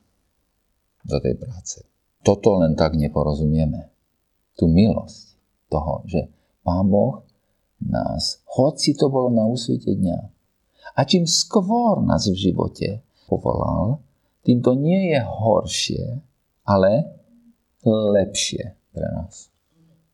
do 1.02 1.18
tej 1.18 1.34
práce. 1.34 1.82
Toto 2.22 2.60
len 2.60 2.78
tak 2.78 2.94
neporozumieme. 2.94 3.90
Tu 4.54 4.70
milosť 4.70 5.38
toho, 5.72 6.02
že 6.06 6.30
Pán 6.62 6.86
Boh 6.86 7.24
nás, 7.82 8.42
hoci 8.46 8.94
to 8.94 9.08
bolo 9.08 9.30
na 9.30 9.46
úsvite 9.46 9.94
dňa, 9.94 10.18
a 10.98 11.00
čím 11.04 11.28
skôr 11.28 12.00
nás 12.02 12.26
v 12.26 12.50
živote 12.50 13.04
povolal, 13.28 14.00
tým 14.42 14.64
to 14.64 14.72
nie 14.72 15.12
je 15.12 15.20
horšie, 15.20 16.04
ale 16.64 17.06
lepšie 17.84 18.74
pre 18.90 19.06
nás. 19.12 19.52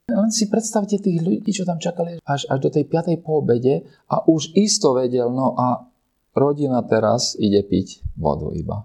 Len 0.04 0.28
si 0.28 0.52
predstavte 0.52 1.00
tých 1.00 1.24
ľudí, 1.24 1.48
čo 1.48 1.64
tam 1.64 1.80
čakali 1.80 2.20
až, 2.28 2.44
až 2.52 2.58
do 2.60 2.68
tej 2.68 2.84
5. 2.84 3.24
po 3.24 3.40
obede 3.40 3.88
a 4.04 4.20
už 4.28 4.52
isto 4.52 4.92
vedel, 4.92 5.32
no 5.32 5.56
a 5.56 5.88
rodina 6.36 6.84
teraz 6.84 7.32
ide 7.40 7.64
piť 7.64 8.04
vodu 8.20 8.52
iba. 8.52 8.84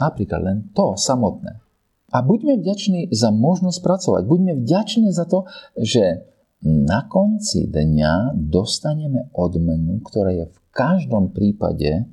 Napríklad 0.00 0.40
len 0.40 0.58
to 0.72 0.96
samotné. 0.96 1.60
A 2.08 2.24
buďme 2.24 2.56
vďační 2.56 3.12
za 3.12 3.28
možnosť 3.34 3.78
pracovať. 3.84 4.22
Buďme 4.24 4.52
vďační 4.64 5.12
za 5.12 5.28
to, 5.28 5.44
že 5.76 6.24
na 6.64 7.04
konci 7.04 7.68
dňa 7.68 8.32
dostaneme 8.38 9.28
odmenu, 9.36 10.00
ktorá 10.00 10.32
je 10.32 10.46
v 10.48 10.58
každom 10.72 11.36
prípade, 11.36 12.08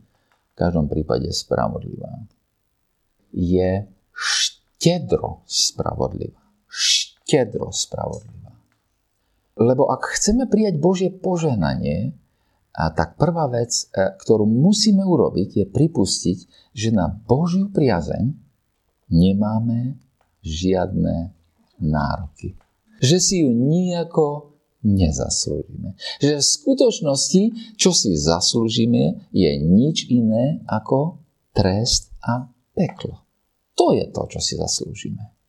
v 0.52 0.54
každom 0.58 0.92
prípade 0.92 1.32
spravodlivá. 1.32 2.28
Je 3.32 3.88
štedro 4.12 5.48
spravodlivá. 5.48 6.41
Štedro 7.32 7.72
spravodlivá. 7.72 8.52
Lebo 9.56 9.88
ak 9.88 10.20
chceme 10.20 10.52
prijať 10.52 10.76
Božie 10.84 11.08
požehnanie, 11.08 12.12
tak 12.76 13.16
prvá 13.16 13.48
vec, 13.48 13.72
e, 13.72 14.16
ktorú 14.20 14.44
musíme 14.44 15.00
urobiť, 15.00 15.64
je 15.64 15.66
pripustiť, 15.68 16.40
že 16.76 16.90
na 16.92 17.08
Božiu 17.08 17.72
priazeň 17.72 18.36
nemáme 19.08 19.96
žiadne 20.44 21.32
nároky. 21.80 22.60
Že 23.00 23.18
si 23.24 23.36
ju 23.48 23.50
nejako 23.56 24.60
nezaslúžime. 24.84 25.96
Že 26.20 26.36
v 26.36 26.44
skutočnosti, 26.44 27.44
čo 27.80 27.96
si 27.96 28.12
zaslúžime, 28.12 29.32
je 29.32 29.52
nič 29.56 30.12
iné 30.12 30.60
ako 30.68 31.24
trest 31.56 32.12
a 32.28 32.52
peklo. 32.76 33.24
To 33.80 33.96
je 33.96 34.04
to, 34.12 34.22
čo 34.36 34.40
si 34.44 34.60
zaslúžime. 34.60 35.41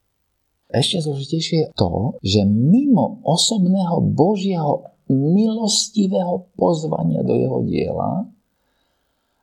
Ešte 0.73 1.05
zložitejšie 1.05 1.59
je 1.61 1.69
to, 1.77 2.17
že 2.25 2.49
mimo 2.49 3.21
osobného 3.29 4.01
Božieho 4.17 4.89
milostivého 5.13 6.49
pozvania 6.57 7.21
do 7.21 7.37
jeho 7.37 7.61
diela, 7.61 8.33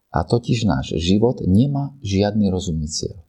a 0.09 0.25
totiž 0.25 0.65
náš 0.65 0.97
život 0.97 1.37
nemá 1.45 1.93
žiadny 2.01 2.49
rozumný 2.49 2.89
cieľ. 2.89 3.21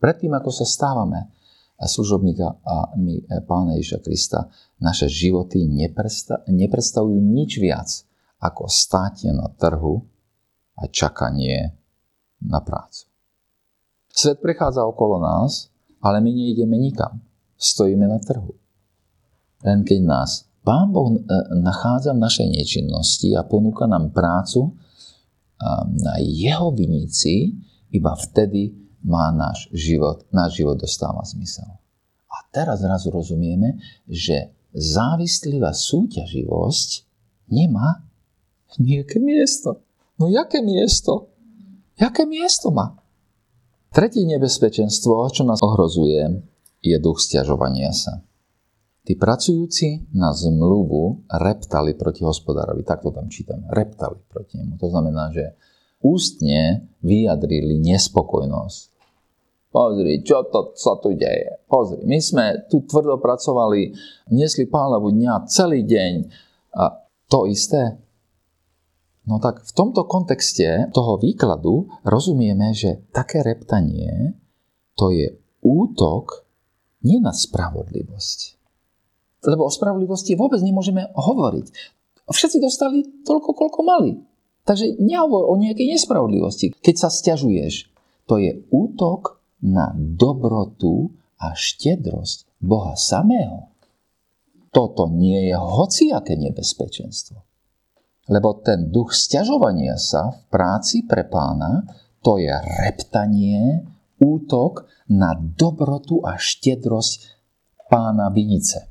Predtým, 0.00 0.32
ako 0.32 0.50
sa 0.52 0.64
stávame 0.64 1.28
služobníka 1.76 2.56
a 2.64 2.96
my 2.96 3.20
e, 3.20 3.24
Pána 3.44 3.76
Ježa 3.76 4.00
Krista, 4.00 4.48
naše 4.80 5.12
životy 5.12 5.68
neprestavujú 6.48 7.20
nič 7.20 7.60
viac 7.60 7.88
ako 8.40 8.68
státie 8.68 9.32
na 9.32 9.52
trhu 9.52 10.00
a 10.80 10.88
čakanie 10.88 11.76
na 12.40 12.60
prácu. 12.64 13.08
Svet 14.08 14.40
prechádza 14.40 14.88
okolo 14.88 15.20
nás, 15.20 15.68
ale 16.02 16.20
my 16.20 16.30
nejdeme 16.32 16.76
nikam. 16.76 17.20
Stojíme 17.56 18.04
na 18.08 18.20
trhu. 18.20 18.52
Len 19.64 19.84
keď 19.84 20.00
nás 20.04 20.30
Pán 20.60 20.90
Boh 20.92 21.14
e, 21.14 21.20
nachádza 21.62 22.12
v 22.12 22.22
našej 22.22 22.48
nečinnosti 22.52 23.32
a 23.38 23.46
ponúka 23.46 23.86
nám 23.86 24.10
prácu 24.10 24.76
na 25.96 26.20
jeho 26.20 26.68
vinici, 26.72 27.56
iba 27.92 28.12
vtedy 28.12 28.76
má 29.06 29.32
náš 29.32 29.70
život, 29.72 30.26
náš 30.34 30.60
život 30.60 30.76
dostáva 30.76 31.22
zmysel. 31.24 31.68
A 32.26 32.36
teraz 32.52 32.82
zrazu 32.82 33.08
rozumieme, 33.08 33.80
že 34.04 34.52
závislivá 34.74 35.72
súťaživosť 35.72 37.06
nemá 37.48 38.04
nejaké 38.76 39.22
miesto. 39.22 39.80
No 40.20 40.28
jaké 40.28 40.60
miesto? 40.60 41.32
Jaké 41.96 42.28
miesto 42.28 42.68
má? 42.68 42.98
Tretie 43.96 44.28
nebezpečenstvo, 44.28 45.24
čo 45.32 45.48
nás 45.48 45.64
ohrozuje, 45.64 46.44
je 46.84 46.96
duch 47.00 47.16
stiažovania 47.16 47.96
sa. 47.96 48.20
Tí 49.00 49.16
pracujúci 49.16 50.12
na 50.12 50.36
zmluvu 50.36 51.24
reptali 51.32 51.96
proti 51.96 52.20
hospodárovi. 52.20 52.84
Tak 52.84 53.00
to 53.00 53.08
tam 53.08 53.32
čítam. 53.32 53.64
Reptali 53.72 54.20
proti 54.28 54.60
nemu. 54.60 54.76
To 54.76 54.92
znamená, 54.92 55.32
že 55.32 55.56
ústne 56.04 56.92
vyjadrili 57.00 57.80
nespokojnosť. 57.80 58.80
Pozri, 59.72 60.20
čo 60.20 60.44
to 60.44 60.76
sa 60.76 61.00
tu 61.00 61.16
deje? 61.16 61.64
Pozri, 61.64 62.04
my 62.04 62.20
sme 62.20 62.68
tu 62.68 62.84
tvrdo 62.84 63.16
pracovali, 63.16 63.96
nesli 64.28 64.68
pálevu 64.68 65.08
dňa 65.08 65.48
celý 65.48 65.80
deň. 65.88 66.12
A 66.76 67.00
to 67.32 67.48
isté? 67.48 67.96
No 69.26 69.42
tak 69.42 69.66
v 69.66 69.72
tomto 69.74 70.06
kontexte 70.06 70.86
toho 70.94 71.18
výkladu 71.18 71.90
rozumieme, 72.06 72.70
že 72.70 73.02
také 73.10 73.42
reptanie 73.42 74.38
to 74.94 75.10
je 75.10 75.34
útok 75.66 76.46
nie 77.02 77.18
na 77.18 77.34
spravodlivosť, 77.34 78.38
lebo 79.50 79.66
o 79.66 79.70
spravodlivosti 79.70 80.38
vôbec 80.38 80.62
nemôžeme 80.62 81.10
hovoriť. 81.14 81.66
Všetci 82.26 82.58
dostali 82.58 83.06
toľko, 83.22 83.54
koľko 83.54 83.80
mali. 83.86 84.18
Takže 84.66 84.98
nehovor 84.98 85.46
o 85.46 85.54
nejakej 85.54 85.94
nespravodlivosti. 85.94 86.74
Keď 86.74 86.94
sa 86.98 87.06
stiažuješ, 87.06 87.86
to 88.26 88.42
je 88.42 88.66
útok 88.74 89.38
na 89.62 89.94
dobrotu 89.94 91.14
a 91.38 91.54
štedrosť 91.54 92.58
Boha 92.58 92.98
samého. 92.98 93.70
Toto 94.74 95.06
nie 95.06 95.46
je 95.46 95.54
hociaké 95.54 96.34
nebezpečenstvo. 96.34 97.45
Lebo 98.26 98.58
ten 98.58 98.90
duch 98.90 99.14
stiažovania 99.14 99.94
sa 99.94 100.34
v 100.34 100.38
práci 100.50 101.06
pre 101.06 101.26
pána, 101.26 101.86
to 102.22 102.42
je 102.42 102.50
reptanie, 102.82 103.86
útok 104.18 104.88
na 105.12 105.36
dobrotu 105.36 106.24
a 106.26 106.34
štedrosť 106.34 107.36
pána 107.86 108.32
vinice. 108.34 108.90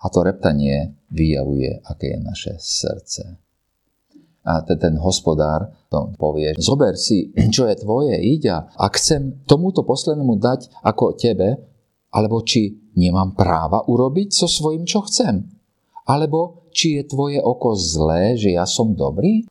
A 0.00 0.08
to 0.08 0.24
reptanie 0.24 0.96
vyjavuje, 1.12 1.84
aké 1.84 2.16
je 2.16 2.18
naše 2.24 2.52
srdce. 2.56 3.36
A 4.40 4.64
ten 4.64 4.96
hospodár 4.96 5.68
to 5.92 6.16
povie, 6.16 6.56
zober 6.56 6.96
si, 6.96 7.28
čo 7.54 7.68
je 7.68 7.76
tvoje, 7.76 8.16
ide 8.16 8.48
a 8.48 8.64
ak 8.72 8.96
chcem 8.96 9.44
tomuto 9.44 9.84
poslednému 9.84 10.40
dať 10.40 10.80
ako 10.80 11.12
tebe, 11.18 11.60
alebo 12.10 12.42
či 12.42 12.90
nemám 12.96 13.36
práva 13.36 13.84
urobiť 13.86 14.32
so 14.34 14.48
svojím, 14.48 14.88
čo 14.88 15.04
chcem. 15.06 15.46
Alebo 16.08 16.59
či 16.70 17.00
je 17.00 17.02
tvoje 17.06 17.38
oko 17.42 17.76
zlé, 17.76 18.34
že 18.38 18.54
ja 18.54 18.64
som 18.64 18.94
dobrý? 18.94 19.46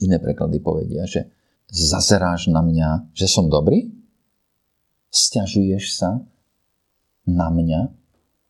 Iné 0.00 0.16
preklady 0.16 0.60
povedia, 0.62 1.04
že 1.04 1.28
zazeráš 1.68 2.48
na 2.52 2.60
mňa, 2.60 3.12
že 3.16 3.28
som 3.28 3.48
dobrý? 3.48 3.92
Sťažuješ 5.12 5.84
sa 5.96 6.24
na 7.28 7.48
mňa, 7.52 7.92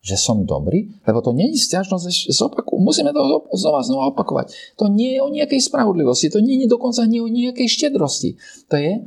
že 0.02 0.18
som 0.18 0.42
dobrý, 0.42 0.90
lebo 1.06 1.22
to 1.22 1.30
nie 1.30 1.54
je 1.54 1.62
stiažnosť, 1.62 2.34
zopaku, 2.34 2.82
musíme 2.82 3.14
to 3.14 3.46
znova, 3.54 3.86
znova 3.86 4.10
opakovať. 4.10 4.74
To 4.74 4.90
nie 4.90 5.14
je 5.14 5.20
o 5.22 5.30
nejakej 5.30 5.62
spravodlivosti, 5.62 6.26
to 6.26 6.42
nie 6.42 6.66
je 6.66 6.66
dokonca 6.66 7.06
nie 7.06 7.22
o 7.22 7.30
nejakej 7.30 7.70
štedrosti. 7.70 8.34
To 8.66 8.74
je 8.78 8.98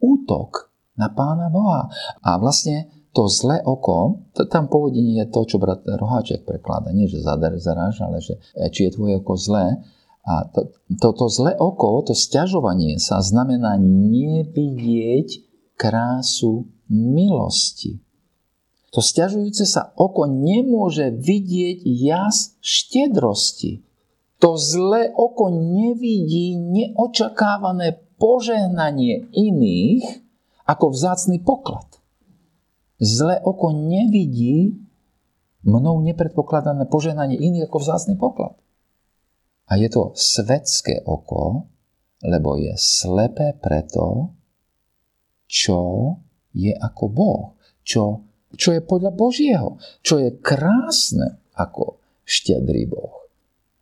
útok 0.00 0.72
na 0.96 1.12
Pána 1.12 1.52
Boha. 1.52 1.92
A 2.24 2.40
vlastne 2.40 2.88
to 3.12 3.26
zlé 3.26 3.64
oko, 3.64 4.28
to, 4.36 4.44
tam 4.46 4.68
povodenie 4.68 5.24
je 5.24 5.26
to, 5.32 5.40
čo 5.48 5.56
brat 5.56 5.82
Roháček 5.84 6.44
prekladá. 6.44 6.92
Nie, 6.92 7.08
že 7.08 7.24
zaráž, 7.24 8.04
ale 8.04 8.20
že 8.20 8.36
e, 8.54 8.68
či 8.68 8.88
je 8.88 8.94
tvoje 8.94 9.18
oko 9.18 9.34
zlé. 9.34 9.80
A 10.28 10.44
to, 10.52 10.76
to, 11.00 11.08
to 11.16 11.26
zlé 11.32 11.56
oko, 11.56 12.04
to 12.04 12.12
stiažovanie 12.12 13.00
sa 13.00 13.24
znamená 13.24 13.80
nevidieť 13.80 15.40
krásu 15.80 16.68
milosti. 16.92 18.04
To 18.92 19.00
stiažujúce 19.00 19.64
sa 19.68 19.92
oko 19.96 20.28
nemôže 20.28 21.12
vidieť 21.12 21.84
jas 21.84 22.56
štedrosti. 22.60 23.84
To 24.40 24.56
zlé 24.56 25.12
oko 25.12 25.48
nevidí 25.50 26.56
neočakávané 26.56 28.00
požehnanie 28.20 29.28
iných 29.32 30.04
ako 30.68 30.92
vzácný 30.92 31.40
poklad. 31.40 31.87
Zlé 32.98 33.38
oko 33.42 33.70
nevidí 33.70 34.74
mnou 35.62 36.02
nepredpokladané 36.02 36.86
požehnanie 36.90 37.38
iných 37.38 37.70
ako 37.70 37.78
vzácný 37.78 38.14
poklad. 38.18 38.58
A 39.68 39.78
je 39.78 39.88
to 39.90 40.16
svetské 40.18 41.04
oko, 41.06 41.70
lebo 42.24 42.58
je 42.58 42.74
slepé 42.74 43.54
preto, 43.54 44.34
čo 45.46 45.78
je 46.52 46.74
ako 46.74 47.04
Boh, 47.06 47.42
čo 47.86 48.28
čo 48.56 48.72
je 48.72 48.80
podľa 48.80 49.12
Božieho, 49.12 49.76
čo 50.00 50.16
je 50.16 50.32
krásne 50.40 51.36
ako 51.52 52.00
štedrý 52.24 52.88
Boh, 52.88 53.28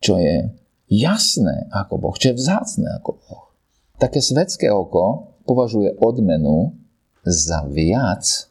čo 0.03 0.19
je 0.19 0.51
jasné 0.91 1.71
ako 1.71 2.03
Boh, 2.03 2.17
čo 2.19 2.35
je 2.35 2.39
vzácne 2.41 2.91
ako 2.99 3.11
Boh. 3.23 3.45
Také 4.03 4.19
svetské 4.19 4.67
oko 4.73 5.39
považuje 5.47 5.95
odmenu 6.03 6.75
za 7.23 7.63
viac 7.71 8.51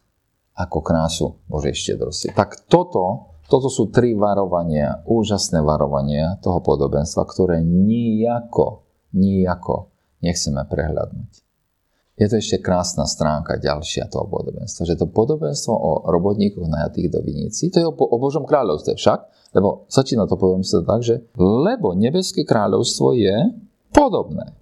ako 0.55 0.77
krásu 0.79 1.27
Božej 1.51 1.75
štedrosti. 1.75 2.31
Tak 2.31 2.71
toto, 2.71 3.35
toto 3.51 3.67
sú 3.67 3.91
tri 3.91 4.15
varovania, 4.15 5.03
úžasné 5.03 5.59
varovania 5.59 6.39
toho 6.39 6.63
podobenstva, 6.63 7.27
ktoré 7.27 7.59
nijako, 7.61 8.87
nijako 9.11 9.91
nechceme 10.23 10.63
prehľadnúť 10.65 11.45
je 12.15 12.27
to 12.31 12.35
ešte 12.39 12.63
krásna 12.63 13.03
stránka 13.03 13.59
ďalšia 13.59 14.07
toho 14.07 14.23
podobenstva, 14.31 14.87
že 14.87 14.95
to 14.95 15.11
podobenstvo 15.11 15.73
o 15.75 15.91
robotníkoch 16.07 16.63
najatých 16.63 17.11
do 17.11 17.19
vinici, 17.19 17.67
to 17.67 17.83
je 17.83 17.87
o, 17.87 17.91
o 17.91 18.17
Božom 18.17 18.47
kráľovstve 18.47 18.95
však, 18.95 19.51
lebo 19.51 19.83
začína 19.91 20.23
to 20.23 20.39
podobenstvo 20.39 20.87
tak, 20.87 21.03
že 21.03 21.27
lebo 21.35 21.91
nebeské 21.91 22.47
kráľovstvo 22.47 23.19
je 23.19 23.35
podobné. 23.91 24.55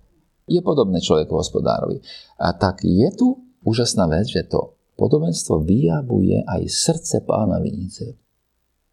Je 0.49 0.59
podobné 0.65 0.99
človeku 0.99 1.29
hospodárovi. 1.37 2.01
A 2.41 2.51
tak 2.57 2.83
je 2.83 3.07
tu 3.13 3.37
úžasná 3.63 4.09
vec, 4.09 4.27
že 4.27 4.43
to 4.49 4.72
podobenstvo 4.95 5.63
vyjavuje 5.63 6.43
aj 6.45 6.61
srdce 6.69 7.25
pána 7.25 7.59
vinice. 7.59 8.17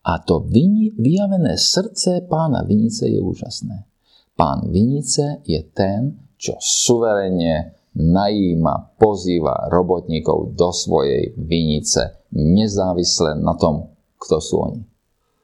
A 0.01 0.17
to 0.25 0.49
vyjavené 0.97 1.61
srdce 1.61 2.25
pána 2.25 2.65
vinice 2.65 3.05
je 3.05 3.21
úžasné. 3.21 3.85
Pán 4.33 4.73
vinice 4.73 5.45
je 5.45 5.61
ten, 5.77 6.17
čo 6.41 6.57
suverene 6.57 7.77
najíma, 7.93 8.97
pozýva 8.97 9.69
robotníkov 9.69 10.57
do 10.57 10.73
svojej 10.73 11.37
vinice, 11.37 12.25
nezávisle 12.33 13.37
na 13.37 13.53
tom, 13.61 13.93
kto 14.17 14.41
sú 14.41 14.57
oni. 14.65 14.83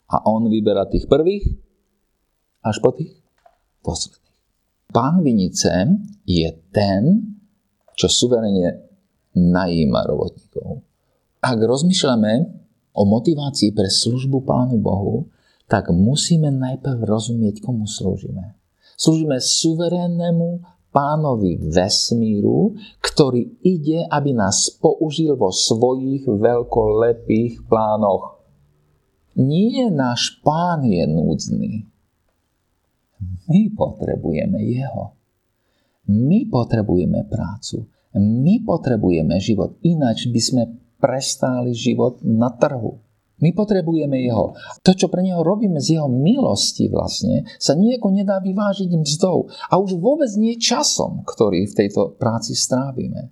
A 0.08 0.24
on 0.24 0.48
vyberá 0.48 0.88
tých 0.88 1.10
prvých 1.10 1.44
až 2.64 2.80
po 2.80 2.94
tých 2.94 3.12
posledných. 3.82 4.24
Pán 4.94 5.20
vinice 5.20 5.98
je 6.24 6.48
ten, 6.72 7.36
čo 7.98 8.06
suverene 8.06 8.85
najíma 9.36 10.08
robotníkov. 10.08 10.80
Ak 11.44 11.60
rozmýšľame 11.60 12.32
o 12.96 13.02
motivácii 13.04 13.76
pre 13.76 13.92
službu 13.92 14.42
Pánu 14.48 14.80
Bohu, 14.80 15.28
tak 15.68 15.92
musíme 15.92 16.48
najprv 16.48 17.04
rozumieť, 17.04 17.60
komu 17.60 17.84
slúžime. 17.84 18.56
Slúžime 18.96 19.36
suverénnemu 19.38 20.64
pánovi 20.88 21.60
vesmíru, 21.60 22.72
ktorý 23.04 23.60
ide, 23.60 24.08
aby 24.08 24.32
nás 24.32 24.72
použil 24.72 25.36
vo 25.36 25.52
svojich 25.52 26.24
veľkolepých 26.24 27.68
plánoch. 27.68 28.40
Nie 29.36 29.92
náš 29.92 30.40
pán 30.40 30.88
je 30.88 31.04
núdzny. 31.04 31.84
My 33.52 33.62
potrebujeme 33.76 34.64
jeho. 34.64 35.12
My 36.08 36.48
potrebujeme 36.48 37.28
prácu. 37.28 37.84
My 38.14 38.62
potrebujeme 38.62 39.36
život, 39.42 39.74
ináč 39.82 40.30
by 40.30 40.40
sme 40.40 40.62
prestáli 41.02 41.74
život 41.74 42.22
na 42.22 42.54
trhu. 42.54 43.02
My 43.36 43.52
potrebujeme 43.52 44.16
jeho. 44.24 44.56
To, 44.80 44.90
čo 44.96 45.12
pre 45.12 45.20
neho 45.20 45.44
robíme 45.44 45.76
z 45.76 46.00
jeho 46.00 46.08
milosti 46.08 46.88
vlastne, 46.88 47.44
sa 47.60 47.76
nieko 47.76 48.08
nedá 48.08 48.40
vyvážiť 48.40 48.88
mzdou. 48.96 49.52
A 49.68 49.76
už 49.76 50.00
vôbec 50.00 50.32
nie 50.40 50.56
časom, 50.56 51.20
ktorý 51.28 51.68
v 51.68 51.76
tejto 51.76 52.16
práci 52.16 52.56
strávime. 52.56 53.28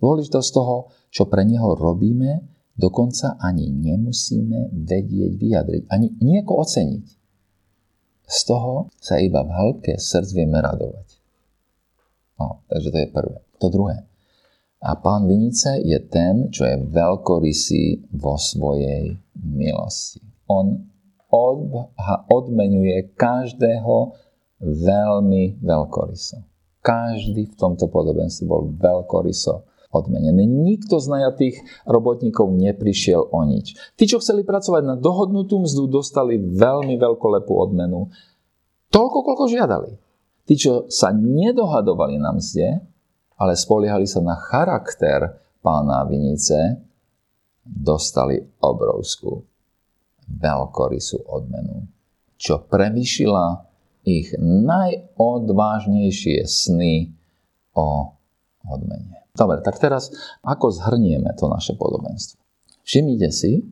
Dôležitosť 0.00 0.50
toho, 0.56 0.88
čo 1.12 1.28
pre 1.28 1.44
neho 1.44 1.76
robíme, 1.76 2.48
dokonca 2.72 3.36
ani 3.36 3.68
nemusíme 3.68 4.72
vedieť 4.72 5.32
vyjadriť, 5.36 5.82
ani 5.92 6.16
nieko 6.24 6.64
oceniť. 6.64 7.06
Z 8.24 8.38
toho 8.48 8.88
sa 8.96 9.20
iba 9.20 9.44
v 9.44 9.52
hĺbke 9.52 10.00
srdc 10.00 10.32
vieme 10.32 10.56
radovať. 10.64 11.21
No, 12.40 12.64
takže 12.68 12.88
to 12.92 12.98
je 13.02 13.08
prvé. 13.10 13.36
To 13.60 13.66
druhé. 13.68 13.96
A 14.82 14.98
pán 14.98 15.30
Vinice 15.30 15.78
je 15.78 15.98
ten, 16.10 16.50
čo 16.50 16.66
je 16.66 16.82
veľkorysý 16.82 18.10
vo 18.18 18.34
svojej 18.34 19.14
milosti. 19.38 20.18
On 20.50 20.74
od, 21.30 21.88
odmenuje 22.28 23.14
každého 23.14 24.18
veľmi 24.60 25.62
veľkoryso. 25.62 26.42
Každý 26.82 27.46
v 27.46 27.54
tomto 27.54 27.86
podobenstve 27.86 28.44
bol 28.44 28.74
veľkoryso 28.74 29.64
odmenený. 29.94 30.48
Nikto 30.48 30.98
z 30.98 31.06
najatých 31.14 31.56
robotníkov 31.86 32.50
neprišiel 32.50 33.28
o 33.30 33.40
nič. 33.46 33.78
Tí, 33.94 34.10
čo 34.10 34.18
chceli 34.18 34.42
pracovať 34.42 34.82
na 34.82 34.96
dohodnutú 34.98 35.62
mzdu, 35.62 35.86
dostali 35.86 36.40
veľmi 36.40 36.98
veľkolepú 36.98 37.52
odmenu. 37.54 38.10
Toľko, 38.90 39.18
koľko 39.24 39.44
žiadali. 39.46 39.90
Tí, 40.42 40.58
čo 40.58 40.90
sa 40.90 41.14
nedohadovali 41.14 42.18
na 42.18 42.34
mzde, 42.34 42.82
ale 43.38 43.54
spoliehali 43.54 44.06
sa 44.06 44.20
na 44.22 44.34
charakter 44.38 45.38
pána 45.62 46.04
Vinice, 46.06 46.76
dostali 47.62 48.42
obrovskú 48.58 49.46
veľkorysú 50.26 51.22
odmenu, 51.30 51.86
čo 52.34 52.58
prevyšila 52.66 53.70
ich 54.02 54.34
najodvážnejšie 54.42 56.42
sny 56.42 57.14
o 57.78 58.18
odmene. 58.66 59.30
Dobre, 59.32 59.62
tak 59.62 59.78
teraz 59.78 60.10
ako 60.42 60.74
zhrnieme 60.74 61.30
to 61.38 61.46
naše 61.46 61.78
podobenstvo? 61.78 62.42
Všimnite 62.82 63.30
si, 63.30 63.62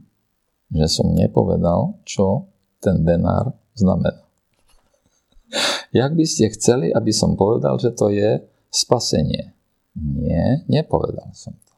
že 0.71 0.87
som 0.87 1.11
nepovedal, 1.11 1.99
čo 2.07 2.47
ten 2.79 3.03
denár 3.03 3.59
znamená. 3.75 4.30
Jak 5.91 6.15
by 6.15 6.23
ste 6.23 6.55
chceli, 6.55 6.95
aby 6.95 7.11
som 7.11 7.35
povedal, 7.35 7.75
že 7.83 7.91
to 7.91 8.15
je 8.15 8.47
spasenie? 8.71 9.59
Nie, 9.99 10.63
nepovedal 10.71 11.35
som 11.35 11.59
to. 11.67 11.75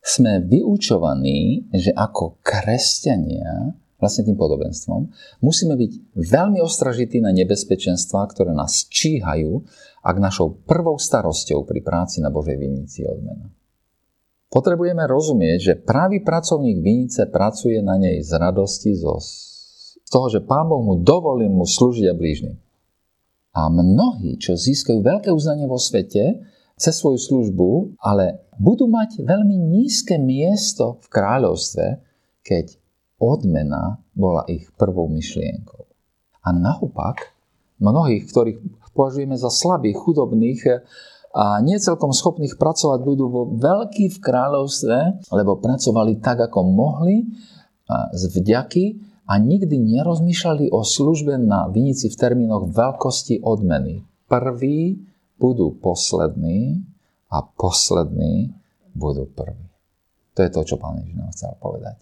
Sme 0.00 0.40
vyučovaní, 0.40 1.68
že 1.68 1.92
ako 1.92 2.40
kresťania, 2.40 3.76
vlastne 4.00 4.24
tým 4.24 4.38
podobenstvom, 4.40 5.12
musíme 5.44 5.76
byť 5.76 6.16
veľmi 6.16 6.64
ostražití 6.64 7.20
na 7.20 7.28
nebezpečenstvá, 7.36 8.24
ktoré 8.32 8.56
nás 8.56 8.88
číhajú, 8.88 9.60
ak 10.00 10.16
našou 10.16 10.64
prvou 10.64 10.96
starosťou 10.96 11.68
pri 11.68 11.84
práci 11.84 12.24
na 12.24 12.32
Božej 12.32 12.56
vinici 12.56 13.04
je 13.04 13.12
odmena. 13.12 13.52
Potrebujeme 14.48 15.04
rozumieť, 15.04 15.58
že 15.60 15.74
pravý 15.76 16.24
pracovník 16.24 16.80
vinice 16.80 17.28
pracuje 17.28 17.84
na 17.84 18.00
nej 18.00 18.24
z 18.24 18.32
radosti, 18.40 18.96
z 18.96 19.04
toho, 20.08 20.32
že 20.32 20.40
Pán 20.40 20.72
Boh 20.72 20.80
mu 20.80 20.96
dovolí 20.96 21.44
mu 21.52 21.68
slúžiť 21.68 22.08
a 22.08 22.16
blížnym. 22.16 22.56
A 23.58 23.66
mnohí, 23.66 24.38
čo 24.38 24.54
získajú 24.54 25.02
veľké 25.02 25.34
uznanie 25.34 25.66
vo 25.66 25.82
svete, 25.82 26.46
cez 26.78 26.94
svoju 26.94 27.18
službu, 27.18 27.98
ale 27.98 28.46
budú 28.54 28.86
mať 28.86 29.26
veľmi 29.26 29.58
nízke 29.58 30.14
miesto 30.14 31.02
v 31.02 31.06
kráľovstve, 31.10 31.86
keď 32.46 32.78
odmena 33.18 33.98
bola 34.14 34.46
ich 34.46 34.70
prvou 34.78 35.10
myšlienkou. 35.10 35.90
A 36.46 36.54
naopak, 36.54 37.34
mnohých, 37.82 38.30
ktorých 38.30 38.58
považujeme 38.94 39.34
za 39.34 39.50
slabých, 39.50 39.98
chudobných 40.06 40.60
a 41.34 41.58
necelkom 41.58 42.14
schopných 42.14 42.54
pracovať, 42.62 42.98
budú 43.02 43.26
vo 43.26 43.42
veľký 43.58 44.06
v 44.14 44.18
kráľovstve, 44.22 45.26
lebo 45.34 45.58
pracovali 45.58 46.22
tak, 46.22 46.46
ako 46.46 46.62
mohli, 46.62 47.26
z 48.14 48.22
vďaky 48.38 48.84
a 49.28 49.36
nikdy 49.36 49.76
nerozmýšľali 49.76 50.72
o 50.72 50.80
službe 50.80 51.36
na 51.36 51.68
vinici 51.68 52.08
v 52.08 52.16
termínoch 52.16 52.72
veľkosti 52.72 53.44
odmeny. 53.44 54.00
Prvý 54.24 55.04
budú 55.36 55.76
poslední 55.76 56.80
a 57.28 57.44
poslední 57.44 58.56
budú 58.96 59.28
prví. 59.28 59.68
To 60.32 60.40
je 60.40 60.50
to, 60.50 60.60
čo 60.64 60.76
pán 60.80 60.96
Ježiš 61.04 61.14
nám 61.20 61.30
chcel 61.36 61.52
povedať. 61.60 62.00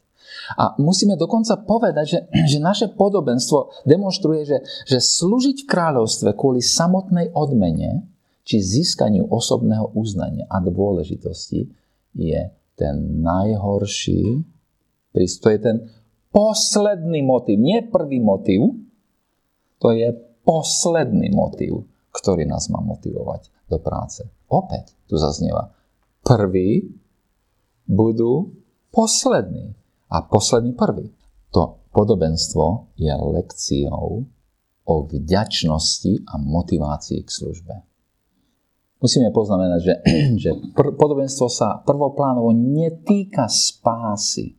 A 0.58 0.74
musíme 0.78 1.18
dokonca 1.18 1.58
povedať, 1.66 2.06
že, 2.06 2.20
že 2.54 2.58
naše 2.62 2.86
podobenstvo 2.94 3.82
demonstruje, 3.82 4.46
že, 4.46 4.58
že 4.86 5.02
slúžiť 5.02 5.66
v 5.66 5.70
kráľovstve 5.70 6.30
kvôli 6.38 6.62
samotnej 6.62 7.34
odmene 7.34 8.06
či 8.46 8.62
získaniu 8.62 9.26
osobného 9.26 9.90
uznania 9.98 10.46
a 10.46 10.62
dôležitosti 10.62 11.66
je 12.14 12.40
ten 12.78 12.96
najhorší 13.18 14.46
prístup. 15.10 15.42
To 15.42 15.50
je 15.50 15.58
ten 15.58 15.76
posledný 16.32 17.22
motiv, 17.22 17.56
nie 17.58 17.84
prvý 17.84 18.22
motiv, 18.22 18.74
to 19.78 19.92
je 19.92 20.12
posledný 20.42 21.30
motiv 21.34 21.84
ktorý 22.16 22.48
nás 22.48 22.72
má 22.72 22.80
motivovať 22.80 23.52
do 23.68 23.76
práce. 23.76 24.24
Opäť 24.48 24.96
tu 25.04 25.20
zaznieva. 25.20 25.76
Prvý 26.24 26.88
budú 27.84 28.56
poslední 28.88 29.76
a 30.08 30.24
posledný 30.24 30.72
prvý. 30.72 31.12
To 31.52 31.84
podobenstvo 31.92 32.96
je 32.96 33.12
lekciou 33.12 34.24
o 34.86 34.94
vďačnosti 35.04 36.24
a 36.24 36.34
motivácii 36.40 37.20
k 37.20 37.30
službe. 37.30 37.74
Musíme 38.96 39.28
poznamenať, 39.28 39.80
že, 39.84 39.94
že 40.48 40.50
pr- 40.72 40.96
podobenstvo 40.96 41.46
sa 41.52 41.84
prvoplánovo 41.84 42.56
netýka 42.56 43.44
spásy 43.46 44.56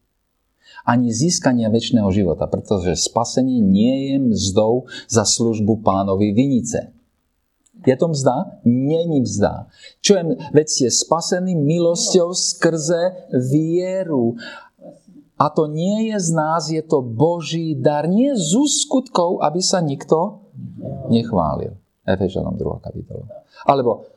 ani 0.88 1.11
získania 1.11 1.67
väčšného 1.67 2.07
života, 2.15 2.47
pretože 2.47 2.95
spasenie 2.95 3.59
nie 3.59 4.15
je 4.15 4.15
mzdou 4.23 4.88
za 5.11 5.27
službu 5.27 5.83
pánovi 5.83 6.31
Vinice. 6.31 6.95
Je 7.83 7.95
to 7.99 8.07
mzda? 8.07 8.63
Není 8.63 9.21
mzda. 9.21 9.67
Čo 10.01 10.15
je, 10.17 10.23
veď 10.55 10.65
ste 10.67 10.88
spasení 10.88 11.53
milosťou 11.53 12.31
skrze 12.31 13.29
vieru. 13.35 14.39
A 15.38 15.53
to 15.53 15.69
nie 15.69 16.09
je 16.09 16.17
z 16.17 16.29
nás, 16.33 16.71
je 16.73 16.81
to 16.81 17.05
Boží 17.05 17.77
dar. 17.77 18.09
Nie 18.09 18.33
z 18.33 18.57
skutkov, 18.65 19.45
aby 19.45 19.61
sa 19.61 19.83
nikto 19.83 20.49
nechválil. 21.13 21.77
Efežanom 22.07 22.55
2. 22.55 22.81
kapitola. 22.81 23.27
Alebo 23.67 24.07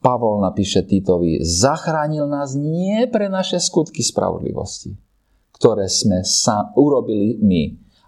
Pavol 0.00 0.40
napíše 0.40 0.80
Titovi, 0.80 1.44
zachránil 1.44 2.24
nás 2.24 2.56
nie 2.56 3.04
pre 3.08 3.28
naše 3.28 3.60
skutky 3.60 4.00
spravodlivosti, 4.00 4.96
ktoré 5.60 5.92
sme 5.92 6.24
sa 6.24 6.72
urobili 6.72 7.36
my, 7.36 7.62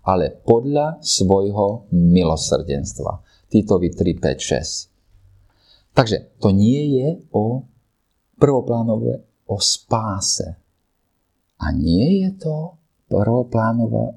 ale 0.09 0.33
podľa 0.41 1.05
svojho 1.05 1.93
milosrdenstva. 1.93 3.21
Titovi 3.53 3.93
3, 3.93 4.17
5, 4.17 4.41
6. 4.41 5.93
Takže 5.93 6.41
to 6.41 6.49
nie 6.57 6.97
je 6.97 7.09
o 7.37 7.69
prvoplánové 8.41 9.21
o 9.45 9.61
spáse. 9.61 10.57
A 11.61 11.67
nie 11.77 12.25
je 12.25 12.41
to 12.41 12.81
prvoplánové 13.13 14.17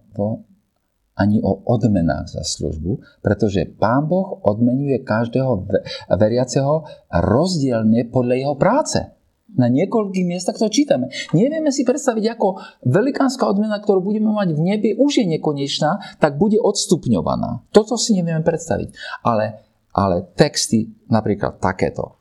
ani 1.15 1.43
o 1.43 1.63
odmenách 1.67 2.39
za 2.39 2.43
službu, 2.43 3.19
pretože 3.19 3.67
Pán 3.75 4.07
Boh 4.07 4.39
odmenuje 4.47 5.03
každého 5.03 5.67
veriaceho 6.15 6.87
rozdielne 7.11 8.07
podľa 8.07 8.35
jeho 8.35 8.55
práce. 8.55 9.14
Na 9.55 9.71
niekoľkých 9.71 10.27
miestach 10.27 10.59
to 10.59 10.67
čítame. 10.67 11.11
Nevieme 11.31 11.71
si 11.71 11.87
predstaviť, 11.87 12.25
ako 12.35 12.47
velikánska 12.83 13.47
odmena, 13.47 13.79
ktorú 13.79 14.03
budeme 14.03 14.31
mať 14.35 14.55
v 14.55 14.61
nebi, 14.61 14.89
už 14.95 15.23
je 15.23 15.25
nekonečná, 15.39 16.19
tak 16.19 16.35
bude 16.35 16.59
odstupňovaná. 16.59 17.63
Toto 17.71 17.95
si 17.95 18.15
nevieme 18.15 18.43
predstaviť. 18.43 19.21
Ale 19.23 19.65
ale 19.95 20.27
texty 20.35 20.91
napríklad 21.07 21.63
takéto. 21.63 22.19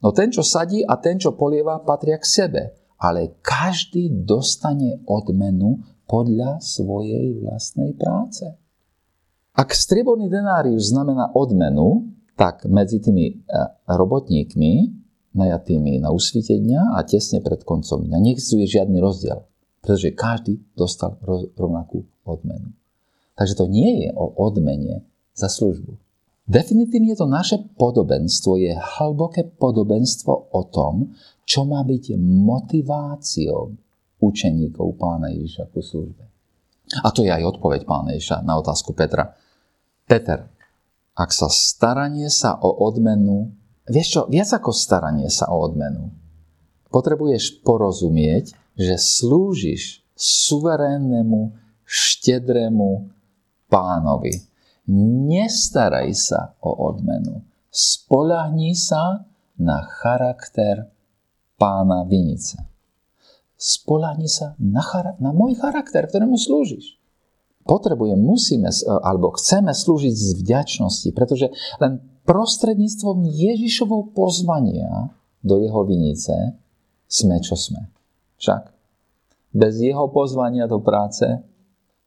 No 0.00 0.16
ten, 0.16 0.32
čo 0.32 0.40
sadí 0.40 0.80
a 0.80 0.96
ten, 0.96 1.20
čo 1.20 1.36
polieva, 1.36 1.84
patria 1.84 2.16
k 2.16 2.24
sebe. 2.24 2.62
Ale 2.96 3.36
každý 3.44 4.08
dostane 4.24 5.04
odmenu 5.04 5.84
podľa 6.08 6.64
svojej 6.64 7.36
vlastnej 7.44 7.92
práce. 7.92 8.48
Ak 9.52 9.76
strieborný 9.76 10.32
denárius 10.32 10.88
znamená 10.88 11.36
odmenu, 11.36 12.08
tak 12.40 12.64
medzi 12.64 13.04
tými 13.04 13.24
e, 13.28 13.34
robotníkmi, 13.84 14.99
najatými 15.34 16.02
na 16.02 16.10
úsvite 16.10 16.58
dňa 16.58 16.98
a 16.98 17.06
tesne 17.06 17.38
pred 17.38 17.62
koncom 17.62 18.02
dňa, 18.06 18.18
neexistuje 18.18 18.66
žiadny 18.66 18.98
rozdiel, 18.98 19.46
pretože 19.82 20.14
každý 20.14 20.58
dostal 20.74 21.18
rovnakú 21.54 22.06
odmenu. 22.26 22.74
Takže 23.38 23.54
to 23.56 23.64
nie 23.70 24.04
je 24.04 24.10
o 24.12 24.26
odmene 24.36 25.06
za 25.32 25.48
službu. 25.48 25.96
Definitívne 26.50 27.14
to 27.14 27.30
naše 27.30 27.62
podobenstvo 27.78 28.58
je 28.58 28.74
hlboké 28.74 29.46
podobenstvo 29.54 30.50
o 30.50 30.62
tom, 30.66 31.14
čo 31.46 31.62
má 31.62 31.86
byť 31.86 32.18
motiváciou 32.18 33.78
učeníkov 34.18 34.98
pána 34.98 35.30
Ježiša 35.30 35.70
ku 35.70 35.78
službe. 35.78 36.26
A 37.06 37.08
to 37.14 37.22
je 37.22 37.30
aj 37.30 37.54
odpoveď 37.54 37.86
pána 37.86 38.18
Ježiša 38.18 38.42
na 38.42 38.58
otázku 38.58 38.98
Petra. 38.98 39.30
Peter, 40.10 40.50
ak 41.14 41.30
sa 41.30 41.46
staranie 41.46 42.26
sa 42.26 42.58
o 42.58 42.82
odmenu, 42.82 43.54
vieš 43.90 44.08
čo, 44.14 44.20
viac 44.30 44.48
ako 44.54 44.70
staranie 44.70 45.26
sa 45.28 45.50
o 45.50 45.58
odmenu, 45.60 46.14
potrebuješ 46.94 47.66
porozumieť, 47.66 48.54
že 48.78 48.96
slúžiš 48.96 50.06
suverénnemu, 50.14 51.52
štedrému 51.84 53.10
pánovi 53.66 54.50
Nestaraj 54.90 56.10
sa 56.18 56.58
o 56.58 56.74
odmenu. 56.90 57.46
Spolahni 57.70 58.74
sa 58.74 59.22
na 59.54 59.86
charakter 59.86 60.90
pána 61.54 62.02
Vinice. 62.10 62.58
Spolahni 63.54 64.26
sa 64.26 64.58
na, 64.58 64.82
chara- 64.82 65.14
na 65.22 65.30
môj 65.30 65.54
charakter, 65.62 66.10
ktorému 66.10 66.34
slúžiš. 66.34 66.98
Potrebujem, 67.62 68.18
musíme, 68.18 68.72
alebo 69.04 69.30
chceme 69.38 69.70
slúžiť 69.70 70.10
z 70.10 70.28
vďačnosti, 70.42 71.08
pretože 71.14 71.54
len 71.78 72.02
prostredníctvom 72.30 73.26
Ježišovou 73.26 74.14
pozvania 74.14 75.10
do 75.42 75.58
jeho 75.58 75.82
vinice 75.82 76.54
sme, 77.10 77.42
čo 77.42 77.58
sme. 77.58 77.90
Však 78.38 78.70
bez 79.50 79.82
jeho 79.82 80.06
pozvania 80.14 80.70
do 80.70 80.78
práce 80.78 81.26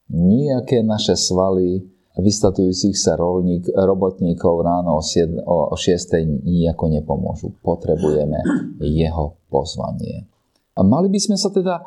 nejaké 0.07 0.79
naše 0.79 1.19
svaly 1.19 1.83
vystatujúcich 2.15 2.95
sa 2.95 3.19
rolník, 3.19 3.67
robotníkov 3.73 4.63
ráno 4.63 4.95
o, 4.95 5.03
7, 5.03 5.43
o 5.43 5.75
6. 5.75 6.45
nijako 6.45 6.87
nepomôžu. 6.87 7.59
Potrebujeme 7.59 8.39
jeho 8.79 9.35
pozvanie. 9.51 10.23
A 10.77 10.81
mali 10.87 11.11
by 11.11 11.19
sme 11.19 11.35
sa 11.35 11.51
teda 11.51 11.83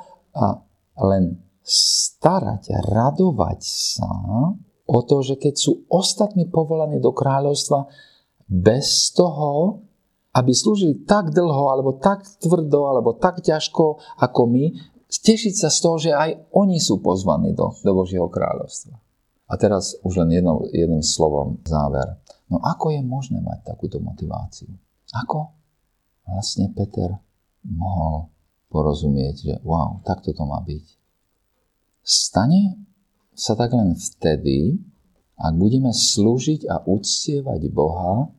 len 1.00 1.40
starať, 1.66 2.84
radovať 2.90 3.60
sa 3.64 4.10
o 4.86 4.98
to, 5.02 5.16
že 5.22 5.40
keď 5.40 5.54
sú 5.56 5.86
ostatní 5.90 6.46
povolaní 6.46 7.02
do 7.02 7.10
kráľovstva 7.10 7.86
bez 8.46 9.10
toho, 9.12 9.82
aby 10.36 10.52
slúžili 10.52 11.02
tak 11.06 11.34
dlho, 11.34 11.72
alebo 11.72 11.96
tak 11.96 12.22
tvrdo, 12.38 12.86
alebo 12.86 13.16
tak 13.16 13.42
ťažko 13.42 13.98
ako 14.20 14.42
my, 14.46 14.64
tešiť 15.08 15.54
sa 15.54 15.68
z 15.72 15.78
toho, 15.80 15.96
že 15.96 16.10
aj 16.12 16.30
oni 16.52 16.78
sú 16.78 17.00
pozvaní 17.00 17.56
do, 17.56 17.72
do 17.82 17.92
Božieho 17.94 18.28
kráľovstva. 18.28 18.94
A 19.46 19.54
teraz 19.54 19.94
už 20.02 20.26
len 20.26 20.42
jedno, 20.42 20.66
jedným 20.74 21.06
slovom 21.06 21.62
záver. 21.62 22.18
No 22.50 22.58
ako 22.58 22.94
je 22.94 23.00
možné 23.02 23.38
mať 23.38 23.62
takúto 23.74 24.02
motiváciu? 24.02 24.70
Ako 25.14 25.54
vlastne 26.26 26.74
Peter 26.74 27.14
mohol 27.62 28.30
porozumieť, 28.70 29.34
že 29.38 29.54
wow, 29.62 30.02
takto 30.02 30.34
to 30.34 30.42
má 30.42 30.58
byť. 30.62 30.84
Stane 32.02 32.78
sa 33.34 33.54
tak 33.54 33.74
len 33.74 33.94
vtedy, 33.94 34.78
ak 35.36 35.54
budeme 35.56 35.92
slúžiť 35.92 36.64
a 36.68 36.80
uctievať 36.88 37.62
Boha, 37.68 38.32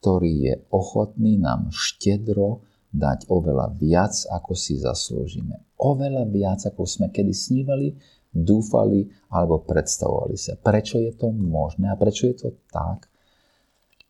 ktorý 0.00 0.32
je 0.46 0.54
ochotný 0.70 1.42
nám 1.42 1.74
štedro 1.74 2.62
dať 2.94 3.26
oveľa 3.26 3.74
viac, 3.74 4.14
ako 4.30 4.54
si 4.54 4.78
zaslúžime. 4.78 5.58
Oveľa 5.82 6.24
viac, 6.30 6.62
ako 6.64 6.86
sme 6.86 7.10
kedy 7.10 7.34
snívali, 7.34 7.92
dúfali 8.30 9.10
alebo 9.32 9.64
predstavovali 9.66 10.36
sa. 10.38 10.54
Prečo 10.54 11.02
je 11.02 11.12
to 11.12 11.34
možné 11.34 11.90
a 11.90 11.98
prečo 11.98 12.30
je 12.30 12.36
to 12.36 12.48
tak? 12.70 13.10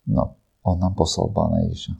No, 0.07 0.39
on 0.62 0.76
nám 0.78 0.95
poslal 0.95 1.32
Pána 1.32 1.66
Ježiša. 1.66 1.95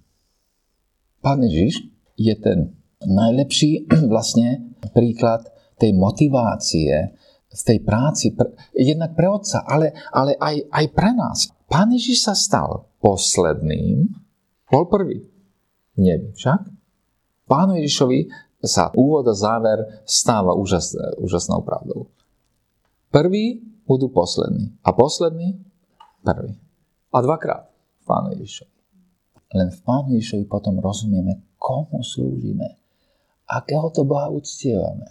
Pán 1.22 1.43
Ježiš 1.43 1.87
je 2.14 2.34
ten 2.39 2.76
najlepší 3.03 3.91
vlastne 4.12 4.76
príklad 4.95 5.49
tej 5.76 5.95
motivácie 5.95 7.14
v 7.51 7.63
tej 7.63 7.79
práci, 7.81 8.35
jednak 8.77 9.17
pre 9.17 9.29
otca, 9.31 9.65
ale, 9.65 9.95
ale 10.13 10.37
aj, 10.37 10.69
aj 10.69 10.85
pre 10.93 11.11
nás. 11.17 11.49
Pán 11.67 11.91
Ježiš 11.95 12.27
sa 12.27 12.35
stal 12.37 12.91
posledným, 13.01 14.07
bol 14.67 14.85
prvý. 14.91 15.23
Nie 15.97 16.21
však. 16.35 16.69
Pánu 17.47 17.79
Ježišovi 17.79 18.29
sa 18.67 18.91
úvod 18.93 19.25
a 19.31 19.35
záver 19.35 20.03
stáva 20.03 20.53
úžas, 20.53 20.93
úžasnou 21.23 21.63
pravdou. 21.63 22.11
Prvý 23.15 23.63
budú 23.87 24.11
poslední. 24.11 24.75
A 24.83 24.91
poslední 24.93 25.63
prvý. 26.27 26.59
A 27.15 27.23
dvakrát 27.23 27.71
v 28.03 28.05
Pánu 28.05 28.29
Ježišovi. 28.37 28.77
Len 29.55 29.69
v 29.71 29.81
Pánu 29.87 30.19
Ježišovi 30.19 30.45
potom 30.51 30.83
rozumieme, 30.83 31.55
komu 31.57 32.03
slúžime, 32.03 32.77
akého 33.47 33.89
to 33.95 34.03
Boha 34.03 34.27
uctievame. 34.29 35.07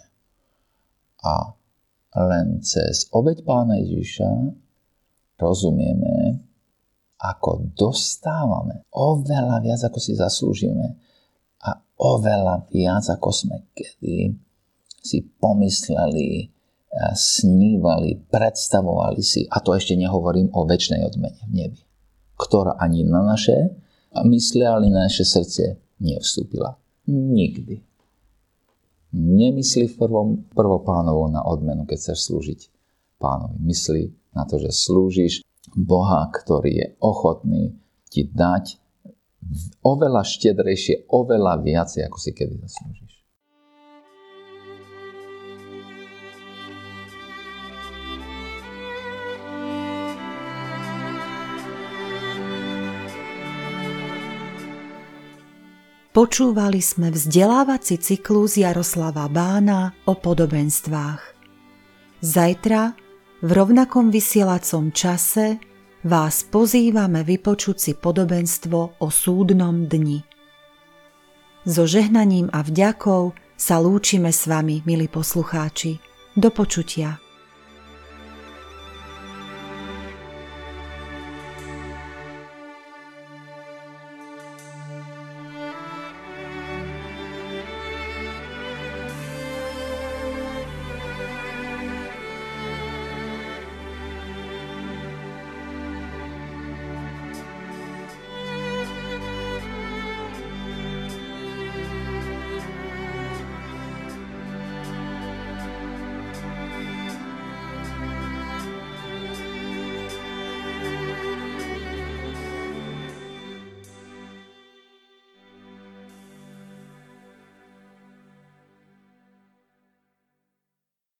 A 1.24 1.56
len 2.14 2.62
cez 2.62 3.10
obeď 3.10 3.42
Pána 3.42 3.80
Ježiša 3.82 4.30
rozumieme, 5.40 6.44
ako 7.16 7.72
dostávame 7.72 8.84
oveľa 8.92 9.64
viac, 9.64 9.80
ako 9.88 9.98
si 9.98 10.12
zaslúžime 10.12 11.00
a 11.64 11.80
oveľa 11.96 12.68
viac, 12.68 13.08
ako 13.08 13.32
sme 13.32 13.72
kedy 13.72 14.36
si 15.00 15.18
pomysleli, 15.40 16.52
snívali, 17.12 18.16
predstavovali 18.26 19.20
si, 19.20 19.44
a 19.48 19.60
to 19.60 19.76
ešte 19.76 19.94
nehovorím 19.94 20.48
o 20.56 20.64
väčšnej 20.64 21.04
odmene 21.04 21.42
v 21.46 21.52
nebi, 21.52 21.80
ktorá 22.40 22.80
ani 22.80 23.04
na 23.04 23.20
naše 23.20 23.76
mysle, 24.24 24.64
ale 24.64 24.88
na 24.88 25.04
naše 25.08 25.24
srdce 25.24 25.76
nevstúpila. 26.00 26.76
Nikdy. 27.06 27.84
Nemyslí 29.16 29.88
v 29.90 29.96
prvom, 29.96 30.28
prvopánovo 30.52 31.32
na 31.32 31.40
odmenu, 31.40 31.88
keď 31.88 31.96
chceš 31.96 32.28
slúžiť 32.28 32.60
pánovi. 33.16 33.56
Myslí 33.64 34.12
na 34.36 34.44
to, 34.44 34.60
že 34.60 34.68
slúžiš 34.68 35.40
Boha, 35.72 36.28
ktorý 36.28 36.72
je 36.76 36.86
ochotný 37.00 37.72
ti 38.12 38.28
dať 38.28 38.76
oveľa 39.80 40.22
štedrejšie, 40.26 41.08
oveľa 41.08 41.64
viacej, 41.64 42.04
ako 42.06 42.18
si 42.20 42.30
kedy 42.36 42.60
zaslúžiš. 42.60 43.05
Počúvali 56.16 56.80
sme 56.80 57.12
vzdelávací 57.12 58.00
cyklus 58.00 58.56
Jaroslava 58.56 59.28
Bána 59.28 59.92
o 60.08 60.16
podobenstvách. 60.16 61.20
Zajtra 62.24 62.96
v 63.44 63.50
rovnakom 63.52 64.08
vysielacom 64.08 64.96
čase 64.96 65.60
vás 66.08 66.40
pozývame 66.48 67.20
vypočuť 67.20 67.76
si 67.76 67.92
podobenstvo 67.92 68.96
o 68.96 69.08
súdnom 69.12 69.84
dni. 69.84 70.24
So 71.68 71.84
žehnaním 71.84 72.48
a 72.48 72.64
vďakou 72.64 73.36
sa 73.52 73.76
lúčime 73.76 74.32
s 74.32 74.48
vami, 74.48 74.80
milí 74.88 75.12
poslucháči. 75.12 76.00
Do 76.32 76.48
počutia. 76.48 77.25